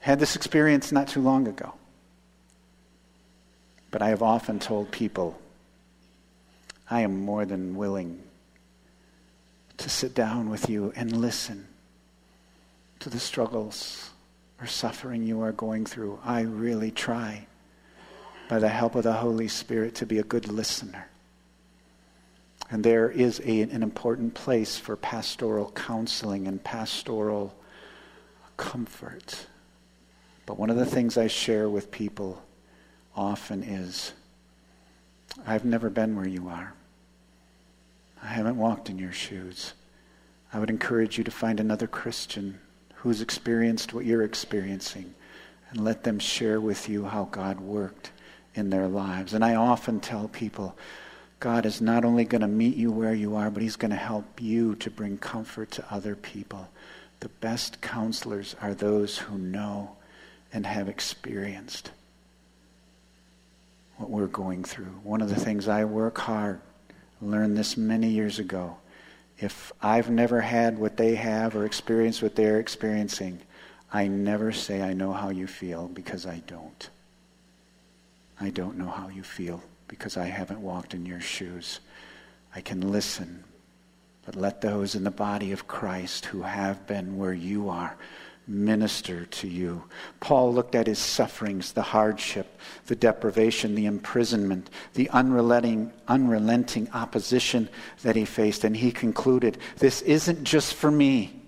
Had 0.00 0.18
this 0.18 0.34
experience 0.34 0.90
not 0.90 1.06
too 1.06 1.20
long 1.20 1.46
ago. 1.46 1.74
But 3.92 4.02
I 4.02 4.08
have 4.08 4.22
often 4.22 4.58
told 4.58 4.90
people 4.90 5.40
I 6.90 7.00
am 7.00 7.20
more 7.20 7.44
than 7.44 7.76
willing 7.76 8.22
to 9.78 9.88
sit 9.88 10.14
down 10.14 10.50
with 10.50 10.68
you 10.68 10.92
and 10.94 11.16
listen 11.16 11.66
to 13.00 13.10
the 13.10 13.18
struggles 13.18 14.10
or 14.60 14.66
suffering 14.66 15.24
you 15.24 15.40
are 15.42 15.52
going 15.52 15.86
through. 15.86 16.18
I 16.24 16.42
really 16.42 16.90
try, 16.90 17.46
by 18.48 18.58
the 18.58 18.68
help 18.68 18.94
of 18.94 19.04
the 19.04 19.14
Holy 19.14 19.48
Spirit, 19.48 19.94
to 19.96 20.06
be 20.06 20.18
a 20.18 20.22
good 20.24 20.48
listener. 20.48 21.08
And 22.70 22.82
there 22.84 23.10
is 23.10 23.40
a, 23.44 23.60
an 23.62 23.82
important 23.82 24.34
place 24.34 24.78
for 24.78 24.96
pastoral 24.96 25.70
counseling 25.72 26.46
and 26.46 26.62
pastoral 26.62 27.54
comfort. 28.56 29.46
But 30.46 30.58
one 30.58 30.70
of 30.70 30.76
the 30.76 30.86
things 30.86 31.16
I 31.16 31.26
share 31.26 31.68
with 31.68 31.90
people 31.90 32.42
often 33.16 33.62
is 33.62 34.12
I've 35.46 35.64
never 35.64 35.90
been 35.90 36.16
where 36.16 36.28
you 36.28 36.48
are. 36.48 36.74
I 38.22 38.28
haven't 38.28 38.56
walked 38.56 38.88
in 38.88 38.98
your 38.98 39.12
shoes. 39.12 39.74
I 40.52 40.58
would 40.58 40.70
encourage 40.70 41.18
you 41.18 41.24
to 41.24 41.30
find 41.30 41.60
another 41.60 41.86
Christian 41.86 42.58
who's 42.96 43.20
experienced 43.20 43.92
what 43.92 44.06
you're 44.06 44.22
experiencing 44.22 45.14
and 45.70 45.84
let 45.84 46.04
them 46.04 46.18
share 46.18 46.60
with 46.60 46.88
you 46.88 47.04
how 47.04 47.24
God 47.24 47.60
worked 47.60 48.12
in 48.54 48.70
their 48.70 48.88
lives. 48.88 49.34
And 49.34 49.44
I 49.44 49.56
often 49.56 50.00
tell 50.00 50.28
people, 50.28 50.76
God 51.40 51.66
is 51.66 51.80
not 51.80 52.04
only 52.04 52.24
going 52.24 52.40
to 52.40 52.48
meet 52.48 52.76
you 52.76 52.90
where 52.90 53.12
you 53.12 53.34
are, 53.36 53.50
but 53.50 53.62
He's 53.62 53.76
going 53.76 53.90
to 53.90 53.96
help 53.96 54.40
you 54.40 54.76
to 54.76 54.90
bring 54.90 55.18
comfort 55.18 55.72
to 55.72 55.84
other 55.92 56.14
people. 56.14 56.68
The 57.20 57.28
best 57.28 57.80
counselors 57.80 58.54
are 58.62 58.72
those 58.72 59.18
who 59.18 59.36
know 59.36 59.96
and 60.52 60.64
have 60.64 60.88
experienced 60.88 61.90
what 63.96 64.10
we're 64.10 64.26
going 64.26 64.64
through. 64.64 64.92
One 65.02 65.22
of 65.22 65.28
the 65.28 65.40
things 65.40 65.68
I 65.68 65.84
work 65.84 66.18
hard 66.18 66.60
learned 67.22 67.56
this 67.56 67.76
many 67.76 68.08
years 68.08 68.38
ago. 68.38 68.76
If 69.38 69.72
I've 69.80 70.10
never 70.10 70.40
had 70.40 70.78
what 70.78 70.96
they 70.96 71.14
have 71.14 71.56
or 71.56 71.64
experienced 71.64 72.22
what 72.22 72.36
they're 72.36 72.60
experiencing, 72.60 73.40
I 73.92 74.06
never 74.06 74.52
say 74.52 74.82
I 74.82 74.92
know 74.92 75.12
how 75.12 75.30
you 75.30 75.46
feel 75.46 75.88
because 75.88 76.26
I 76.26 76.42
don't. 76.46 76.88
I 78.40 78.50
don't 78.50 78.78
know 78.78 78.88
how 78.88 79.08
you 79.08 79.22
feel 79.22 79.62
because 79.88 80.16
I 80.16 80.26
haven't 80.26 80.60
walked 80.60 80.94
in 80.94 81.06
your 81.06 81.20
shoes. 81.20 81.80
I 82.54 82.60
can 82.60 82.92
listen, 82.92 83.44
but 84.26 84.34
let 84.34 84.60
those 84.60 84.94
in 84.94 85.04
the 85.04 85.10
body 85.10 85.52
of 85.52 85.68
Christ 85.68 86.26
who 86.26 86.42
have 86.42 86.86
been 86.86 87.16
where 87.16 87.32
you 87.32 87.68
are 87.68 87.96
minister 88.46 89.24
to 89.26 89.48
you. 89.48 89.84
Paul 90.20 90.52
looked 90.52 90.74
at 90.74 90.86
his 90.86 90.98
sufferings, 90.98 91.72
the 91.72 91.82
hardship, 91.82 92.58
the 92.86 92.96
deprivation, 92.96 93.74
the 93.74 93.86
imprisonment, 93.86 94.70
the 94.94 95.08
unrelenting, 95.10 95.92
unrelenting 96.08 96.88
opposition 96.92 97.68
that 98.02 98.16
he 98.16 98.24
faced, 98.24 98.64
and 98.64 98.76
he 98.76 98.92
concluded 98.92 99.58
this 99.78 100.02
isn't 100.02 100.44
just 100.44 100.74
for 100.74 100.90
me. 100.90 101.40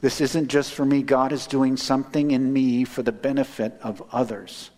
This 0.00 0.20
isn't 0.20 0.48
just 0.48 0.72
for 0.72 0.84
me. 0.84 1.02
God 1.02 1.32
is 1.32 1.46
doing 1.46 1.76
something 1.76 2.30
in 2.30 2.52
me 2.52 2.84
for 2.84 3.02
the 3.02 3.12
benefit 3.12 3.78
of 3.82 4.02
others. 4.12 4.70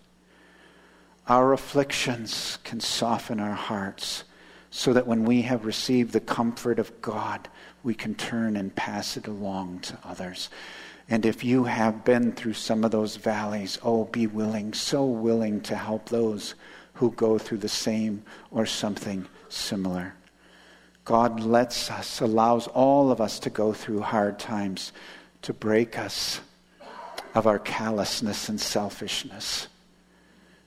Our 1.29 1.53
afflictions 1.53 2.59
can 2.65 2.81
soften 2.81 3.39
our 3.39 3.55
hearts 3.55 4.25
so 4.71 4.93
that 4.93 5.07
when 5.07 5.25
we 5.25 5.43
have 5.43 5.65
received 5.65 6.13
the 6.13 6.21
comfort 6.21 6.79
of 6.79 7.03
God, 7.03 7.49
we 7.83 7.95
can 7.95 8.15
turn 8.15 8.57
and 8.57 8.75
pass 8.75 9.17
it 9.17 9.27
along 9.27 9.81
to 9.81 9.99
others. 10.05 10.49
And 11.11 11.27
if 11.27 11.43
you 11.43 11.65
have 11.65 12.05
been 12.05 12.31
through 12.33 12.53
some 12.53 12.85
of 12.85 12.93
those 12.93 13.17
valleys, 13.17 13.79
oh, 13.83 14.05
be 14.05 14.29
willing, 14.29 14.73
so 14.73 15.05
willing 15.05 15.61
to 15.63 15.75
help 15.75 16.09
those 16.09 16.55
who 16.95 17.11
go 17.11 17.37
through 17.37 17.59
the 17.59 17.69
same 17.69 18.23
or 18.53 18.65
something 18.65 19.27
similar. 19.49 20.15
God 21.05 21.41
lets 21.41 21.91
us, 21.91 22.21
allows 22.21 22.69
all 22.69 23.11
of 23.11 23.21
us 23.21 23.41
to 23.41 23.51
go 23.51 23.73
through 23.73 24.03
hard 24.03 24.39
times 24.39 24.93
to 25.43 25.53
break 25.53 25.99
us 25.99 26.41
of 27.35 27.49
our 27.49 27.59
callousness 27.59 28.49
and 28.49 28.61
selfishness. 28.61 29.67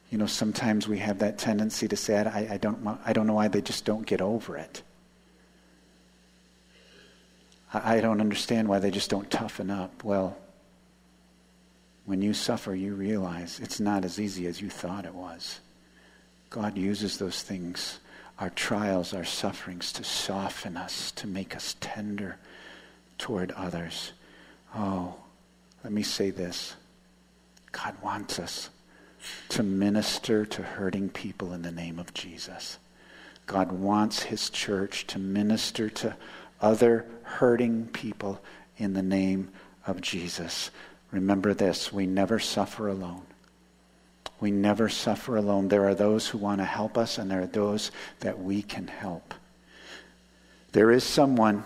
You 0.10 0.18
know, 0.18 0.26
sometimes 0.26 0.90
we 0.90 0.98
have 0.98 1.20
that 1.20 1.38
tendency 1.38 1.88
to 1.88 1.96
say, 1.96 2.18
I, 2.18 2.56
I, 2.56 2.58
don't, 2.58 3.00
I 3.06 3.14
don't 3.14 3.28
know 3.28 3.34
why 3.34 3.48
they 3.48 3.62
just 3.62 3.86
don't 3.86 4.06
get 4.06 4.22
over 4.22 4.58
it. 4.58 4.82
I 7.74 8.02
don't 8.02 8.22
understand 8.22 8.68
why 8.68 8.80
they 8.80 8.92
just 8.92 9.10
don't 9.10 9.30
toughen 9.32 9.72
up. 9.72 10.04
Well, 10.04 10.38
when 12.06 12.22
you 12.22 12.34
suffer, 12.34 12.76
you 12.76 12.94
realize 12.94 13.60
it's 13.60 13.80
not 13.80 14.06
as 14.06 14.20
easy 14.20 14.46
as 14.46 14.62
you 14.62 14.70
thought 14.70 15.06
it 15.06 15.16
was. 15.16 15.60
God 16.50 16.78
uses 16.78 17.18
those 17.18 17.42
things, 17.42 18.00
our 18.38 18.52
trials, 18.52 19.14
our 19.14 19.24
sufferings, 19.24 19.92
to 19.94 20.04
soften 20.04 20.78
us, 20.78 21.12
to 21.14 21.26
make 21.26 21.56
us 21.56 21.76
tender 21.80 22.38
toward 23.18 23.52
others. 23.52 24.12
Oh, 24.76 25.16
let 25.84 25.94
me 25.94 26.04
say 26.04 26.30
this 26.30 26.76
God 27.72 27.96
wants 28.04 28.38
us 28.38 28.70
to 29.50 29.64
minister 29.64 30.46
to 30.46 30.62
hurting 30.62 31.10
people 31.10 31.54
in 31.54 31.62
the 31.62 31.72
name 31.72 31.98
of 31.98 32.14
Jesus. 32.14 32.78
God 33.46 33.72
wants 33.72 34.24
his 34.24 34.50
church 34.50 35.08
to 35.08 35.20
minister 35.20 35.90
to 35.90 36.16
other 36.64 37.06
hurting 37.24 37.88
people 37.88 38.42
in 38.78 38.94
the 38.94 39.04
name 39.04 39.50
of 39.86 40.02
Jesus. 40.02 40.72
Remember 41.12 41.54
this 41.54 41.94
we 41.94 42.08
never 42.08 42.40
suffer 42.40 42.88
alone. 42.88 43.22
We 44.40 44.50
never 44.50 44.90
suffer 44.90 45.38
alone. 45.38 45.68
There 45.68 45.88
are 45.88 45.94
those 45.94 46.28
who 46.28 46.38
want 46.38 46.60
to 46.60 46.66
help 46.66 46.98
us, 46.98 47.18
and 47.18 47.30
there 47.30 47.42
are 47.42 47.48
those 47.48 47.92
that 48.22 48.42
we 48.42 48.62
can 48.62 48.88
help. 48.88 49.34
There 50.72 50.92
is 50.92 51.04
someone, 51.04 51.64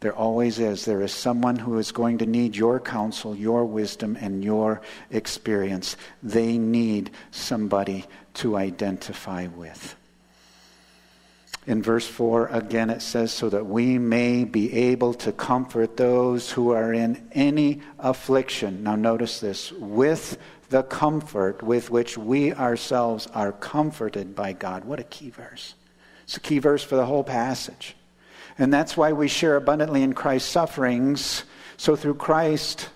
there 0.00 0.14
always 0.14 0.58
is, 0.58 0.84
there 0.84 1.00
is 1.00 1.12
someone 1.12 1.56
who 1.56 1.78
is 1.78 1.90
going 1.90 2.18
to 2.18 2.26
need 2.26 2.54
your 2.54 2.78
counsel, 2.78 3.34
your 3.34 3.64
wisdom, 3.64 4.16
and 4.20 4.44
your 4.44 4.82
experience. 5.10 5.96
They 6.22 6.58
need 6.58 7.10
somebody 7.30 8.04
to 8.34 8.56
identify 8.56 9.46
with. 9.46 9.96
In 11.66 11.80
verse 11.80 12.06
4, 12.06 12.48
again 12.48 12.90
it 12.90 13.02
says, 13.02 13.32
so 13.32 13.48
that 13.48 13.66
we 13.66 13.98
may 13.98 14.44
be 14.44 14.72
able 14.72 15.14
to 15.14 15.30
comfort 15.30 15.96
those 15.96 16.50
who 16.50 16.70
are 16.70 16.92
in 16.92 17.28
any 17.32 17.82
affliction. 18.00 18.82
Now, 18.82 18.96
notice 18.96 19.38
this 19.38 19.70
with 19.72 20.38
the 20.70 20.82
comfort 20.82 21.62
with 21.62 21.90
which 21.90 22.18
we 22.18 22.52
ourselves 22.52 23.28
are 23.28 23.52
comforted 23.52 24.34
by 24.34 24.54
God. 24.54 24.84
What 24.84 24.98
a 24.98 25.04
key 25.04 25.30
verse. 25.30 25.74
It's 26.24 26.36
a 26.36 26.40
key 26.40 26.58
verse 26.58 26.82
for 26.82 26.96
the 26.96 27.06
whole 27.06 27.22
passage. 27.22 27.94
And 28.58 28.72
that's 28.72 28.96
why 28.96 29.12
we 29.12 29.28
share 29.28 29.56
abundantly 29.56 30.02
in 30.02 30.14
Christ's 30.14 30.50
sufferings. 30.50 31.44
So 31.76 31.94
through 31.94 32.14
Christ, 32.14 32.88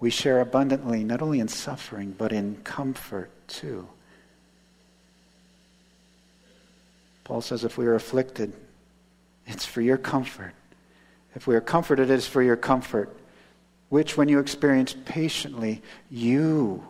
we 0.00 0.10
share 0.10 0.40
abundantly, 0.40 1.04
not 1.04 1.22
only 1.22 1.40
in 1.40 1.48
suffering, 1.48 2.14
but 2.16 2.32
in 2.32 2.56
comfort 2.64 3.30
too. 3.46 3.86
Paul 7.30 7.42
says, 7.42 7.62
if 7.62 7.78
we 7.78 7.86
are 7.86 7.94
afflicted, 7.94 8.52
it's 9.46 9.64
for 9.64 9.80
your 9.80 9.96
comfort. 9.96 10.52
If 11.36 11.46
we 11.46 11.54
are 11.54 11.60
comforted, 11.60 12.10
it 12.10 12.14
is 12.14 12.26
for 12.26 12.42
your 12.42 12.56
comfort, 12.56 13.16
which, 13.88 14.16
when 14.16 14.28
you 14.28 14.40
experience 14.40 14.96
patiently, 15.04 15.80
you 16.10 16.84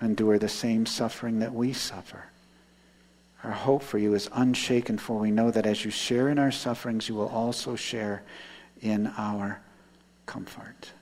endure 0.00 0.38
the 0.38 0.48
same 0.48 0.86
suffering 0.86 1.40
that 1.40 1.52
we 1.52 1.72
suffer. 1.72 2.26
Our 3.42 3.50
hope 3.50 3.82
for 3.82 3.98
you 3.98 4.14
is 4.14 4.30
unshaken, 4.32 4.98
for 4.98 5.18
we 5.18 5.32
know 5.32 5.50
that 5.50 5.66
as 5.66 5.84
you 5.84 5.90
share 5.90 6.28
in 6.28 6.38
our 6.38 6.52
sufferings, 6.52 7.08
you 7.08 7.16
will 7.16 7.26
also 7.26 7.74
share 7.74 8.22
in 8.82 9.08
our 9.18 9.60
comfort. 10.26 10.92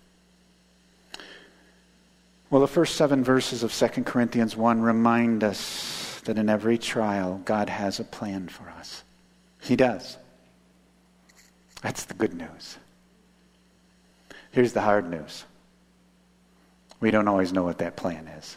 Well, 2.49 2.62
the 2.62 2.66
first 2.66 2.97
seven 2.97 3.23
verses 3.23 3.62
of 3.62 3.75
2 3.75 4.05
Corinthians 4.05 4.57
1 4.57 4.81
remind 4.81 5.45
us 5.45 6.12
that 6.25 6.39
in 6.39 6.49
every 6.49 6.79
trial, 6.79 7.41
God 7.45 7.69
has 7.69 7.99
a 7.99 8.05
plan 8.05 8.49
for 8.49 8.69
us. 8.71 9.03
He 9.61 9.77
does. 9.77 10.17
That's 11.83 12.05
the 12.05 12.15
good 12.15 12.35
news. 12.35 12.79
Here's 14.51 14.73
the 14.73 14.81
hard 14.81 15.11
news 15.11 15.45
we 17.01 17.11
don't 17.11 17.27
always 17.27 17.53
know 17.53 17.65
what 17.65 17.79
that 17.79 17.97
plan 17.97 18.29
is. 18.29 18.57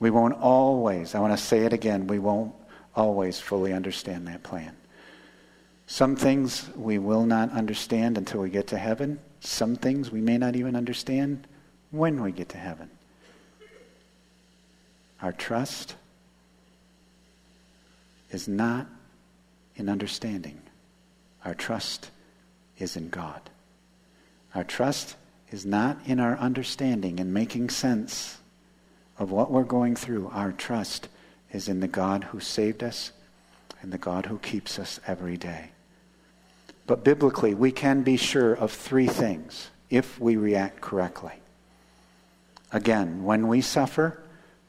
We 0.00 0.10
won't 0.10 0.34
always, 0.34 1.14
I 1.14 1.20
want 1.20 1.38
to 1.38 1.42
say 1.42 1.60
it 1.60 1.72
again, 1.72 2.08
we 2.08 2.18
won't 2.18 2.52
always 2.96 3.38
fully 3.38 3.72
understand 3.72 4.26
that 4.26 4.42
plan. 4.42 4.76
Some 5.86 6.16
things 6.16 6.68
we 6.74 6.98
will 6.98 7.24
not 7.24 7.52
understand 7.52 8.18
until 8.18 8.40
we 8.40 8.50
get 8.50 8.66
to 8.68 8.78
heaven. 8.78 9.20
Some 9.38 9.76
things 9.76 10.10
we 10.10 10.20
may 10.20 10.38
not 10.38 10.56
even 10.56 10.74
understand 10.74 11.46
when 11.92 12.20
we 12.22 12.32
get 12.32 12.48
to 12.50 12.58
heaven. 12.58 12.90
Our 15.20 15.32
trust 15.32 15.94
is 18.32 18.48
not 18.48 18.86
in 19.76 19.88
understanding. 19.88 20.60
Our 21.44 21.54
trust 21.54 22.10
is 22.78 22.96
in 22.96 23.08
God. 23.08 23.40
Our 24.54 24.64
trust 24.64 25.16
is 25.50 25.64
not 25.64 25.98
in 26.06 26.18
our 26.18 26.36
understanding 26.38 27.20
and 27.20 27.32
making 27.32 27.70
sense 27.70 28.38
of 29.18 29.30
what 29.30 29.50
we're 29.50 29.62
going 29.62 29.94
through. 29.94 30.30
Our 30.32 30.52
trust 30.52 31.08
is 31.52 31.68
in 31.68 31.80
the 31.80 31.88
God 31.88 32.24
who 32.24 32.40
saved 32.40 32.82
us 32.82 33.12
and 33.80 33.92
the 33.92 33.98
God 33.98 34.26
who 34.26 34.38
keeps 34.38 34.78
us 34.78 34.98
every 35.06 35.36
day. 35.36 35.70
But 36.86 37.04
biblically, 37.04 37.54
we 37.54 37.70
can 37.70 38.02
be 38.02 38.16
sure 38.16 38.54
of 38.54 38.72
three 38.72 39.06
things 39.06 39.70
if 39.90 40.18
we 40.18 40.36
react 40.36 40.80
correctly. 40.80 41.34
Again, 42.72 43.24
when 43.24 43.48
we 43.48 43.60
suffer, 43.60 44.20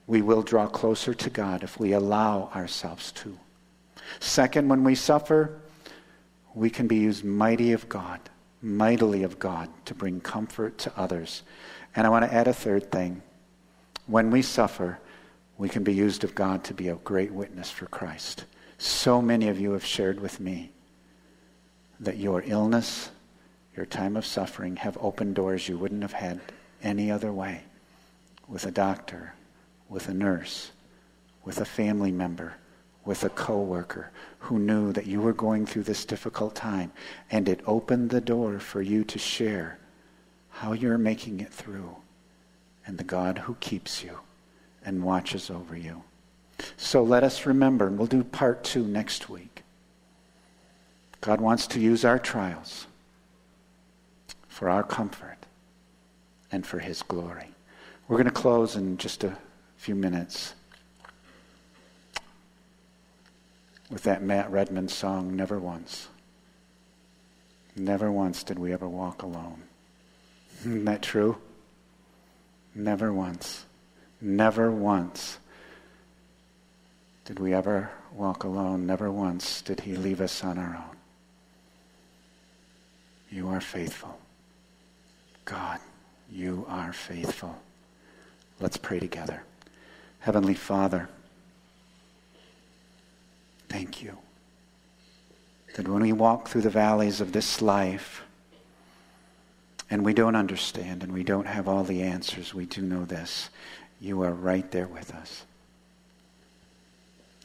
we 0.06 0.20
will 0.20 0.42
draw 0.42 0.66
closer 0.66 1.14
to 1.14 1.30
God 1.30 1.62
if 1.62 1.80
we 1.80 1.92
allow 1.92 2.50
ourselves 2.54 3.10
to. 3.12 3.38
Second, 4.20 4.68
when 4.68 4.84
we 4.84 4.94
suffer, 4.94 5.60
we 6.54 6.70
can 6.70 6.86
be 6.86 6.96
used 6.96 7.24
mighty 7.24 7.72
of 7.72 7.88
God, 7.88 8.20
mightily 8.62 9.22
of 9.22 9.38
God, 9.38 9.68
to 9.86 9.94
bring 9.94 10.20
comfort 10.20 10.78
to 10.78 10.92
others. 10.96 11.42
And 11.96 12.06
I 12.06 12.10
want 12.10 12.24
to 12.24 12.32
add 12.32 12.48
a 12.48 12.54
third 12.54 12.90
thing. 12.90 13.22
When 14.06 14.30
we 14.30 14.42
suffer, 14.42 14.98
we 15.58 15.68
can 15.68 15.84
be 15.84 15.94
used 15.94 16.24
of 16.24 16.34
God 16.34 16.64
to 16.64 16.74
be 16.74 16.88
a 16.88 16.96
great 16.96 17.32
witness 17.32 17.70
for 17.70 17.86
Christ. 17.86 18.44
So 18.78 19.22
many 19.22 19.48
of 19.48 19.60
you 19.60 19.72
have 19.72 19.84
shared 19.84 20.20
with 20.20 20.40
me 20.40 20.70
that 22.00 22.16
your 22.16 22.42
illness, 22.44 23.10
your 23.76 23.86
time 23.86 24.16
of 24.16 24.26
suffering, 24.26 24.76
have 24.76 24.98
opened 25.00 25.34
doors 25.34 25.68
you 25.68 25.78
wouldn't 25.78 26.02
have 26.02 26.12
had 26.12 26.40
any 26.82 27.10
other 27.10 27.32
way 27.32 27.62
with 28.48 28.66
a 28.66 28.70
doctor, 28.70 29.34
with 29.88 30.08
a 30.08 30.14
nurse, 30.14 30.70
with 31.44 31.60
a 31.60 31.64
family 31.64 32.12
member 32.12 32.54
with 33.04 33.24
a 33.24 33.28
coworker 33.30 34.10
who 34.38 34.58
knew 34.58 34.92
that 34.92 35.06
you 35.06 35.20
were 35.20 35.32
going 35.32 35.66
through 35.66 35.82
this 35.82 36.04
difficult 36.04 36.54
time 36.54 36.92
and 37.30 37.48
it 37.48 37.60
opened 37.66 38.10
the 38.10 38.20
door 38.20 38.58
for 38.58 38.80
you 38.80 39.04
to 39.04 39.18
share 39.18 39.78
how 40.50 40.72
you're 40.72 40.98
making 40.98 41.40
it 41.40 41.52
through 41.52 41.96
and 42.86 42.98
the 42.98 43.04
God 43.04 43.38
who 43.38 43.54
keeps 43.56 44.04
you 44.04 44.18
and 44.84 45.02
watches 45.02 45.50
over 45.50 45.76
you. 45.76 46.02
So 46.76 47.02
let 47.02 47.24
us 47.24 47.46
remember, 47.46 47.86
and 47.86 47.98
we'll 47.98 48.06
do 48.06 48.22
part 48.22 48.62
two 48.62 48.84
next 48.84 49.28
week. 49.28 49.62
God 51.20 51.40
wants 51.40 51.66
to 51.68 51.80
use 51.80 52.04
our 52.04 52.18
trials 52.18 52.86
for 54.46 54.68
our 54.68 54.82
comfort 54.82 55.38
and 56.52 56.66
for 56.66 56.78
his 56.78 57.02
glory. 57.02 57.48
We're 58.06 58.18
going 58.18 58.26
to 58.26 58.30
close 58.30 58.76
in 58.76 58.98
just 58.98 59.24
a 59.24 59.36
few 59.76 59.94
minutes. 59.94 60.54
With 63.90 64.02
that 64.04 64.22
Matt 64.22 64.50
Redman 64.50 64.88
song, 64.88 65.36
Never 65.36 65.58
Once. 65.58 66.08
Never 67.76 68.10
once 68.10 68.44
did 68.44 68.58
we 68.58 68.72
ever 68.72 68.88
walk 68.88 69.22
alone. 69.22 69.62
Isn't 70.60 70.84
that 70.84 71.02
true? 71.02 71.38
Never 72.74 73.12
once. 73.12 73.64
Never 74.20 74.70
once 74.70 75.38
did 77.24 77.38
we 77.38 77.52
ever 77.52 77.90
walk 78.12 78.44
alone. 78.44 78.86
Never 78.86 79.10
once 79.10 79.60
did 79.62 79.80
he 79.80 79.96
leave 79.96 80.20
us 80.20 80.44
on 80.44 80.58
our 80.58 80.76
own. 80.76 80.96
You 83.30 83.48
are 83.48 83.60
faithful. 83.60 84.18
God, 85.44 85.80
you 86.30 86.64
are 86.68 86.92
faithful. 86.92 87.58
Let's 88.60 88.76
pray 88.76 89.00
together. 89.00 89.42
Heavenly 90.20 90.54
Father, 90.54 91.08
Thank 93.74 94.04
you. 94.04 94.16
That 95.74 95.88
when 95.88 96.02
we 96.02 96.12
walk 96.12 96.46
through 96.46 96.60
the 96.60 96.70
valleys 96.70 97.20
of 97.20 97.32
this 97.32 97.60
life 97.60 98.22
and 99.90 100.04
we 100.04 100.14
don't 100.14 100.36
understand 100.36 101.02
and 101.02 101.12
we 101.12 101.24
don't 101.24 101.48
have 101.48 101.66
all 101.66 101.82
the 101.82 102.02
answers, 102.02 102.54
we 102.54 102.66
do 102.66 102.82
know 102.82 103.04
this. 103.04 103.50
You 104.00 104.22
are 104.22 104.32
right 104.32 104.70
there 104.70 104.86
with 104.86 105.12
us. 105.12 105.44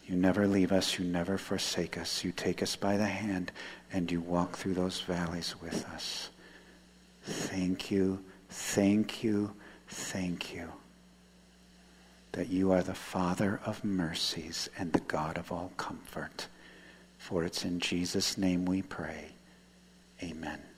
You 0.06 0.15
never 0.18 0.46
leave 0.46 0.72
us. 0.72 1.00
You 1.00 1.06
never 1.06 1.39
forsake 1.39 1.98
us. 1.98 2.24
You 2.24 2.32
take 2.32 2.62
us 2.62 2.76
by 2.76 2.96
the 2.96 3.08
hand 3.08 3.52
and 3.92 4.12
you 4.12 4.22
walk 4.22 4.56
through 4.56 4.76
those 4.76 5.02
valleys 5.02 5.56
with 5.60 5.84
us. 5.96 6.30
Thank 7.24 7.89
you, 7.89 8.24
thank 8.50 9.24
you, 9.24 9.52
thank 9.88 10.54
you 10.54 10.70
that 12.39 12.47
you 12.47 12.71
are 12.71 12.82
the 12.82 12.93
Father 12.93 13.60
of 13.65 13.84
mercies 13.84 14.69
and 14.78 14.93
the 14.93 15.02
God 15.02 15.38
of 15.38 15.52
all 15.52 15.73
comfort. 15.75 16.47
For 17.17 17.43
it's 17.43 17.65
in 17.65 17.82
Jesus' 17.82 18.38
name 18.38 18.63
we 18.63 18.82
pray. 18.82 19.34
Amen. 20.23 20.68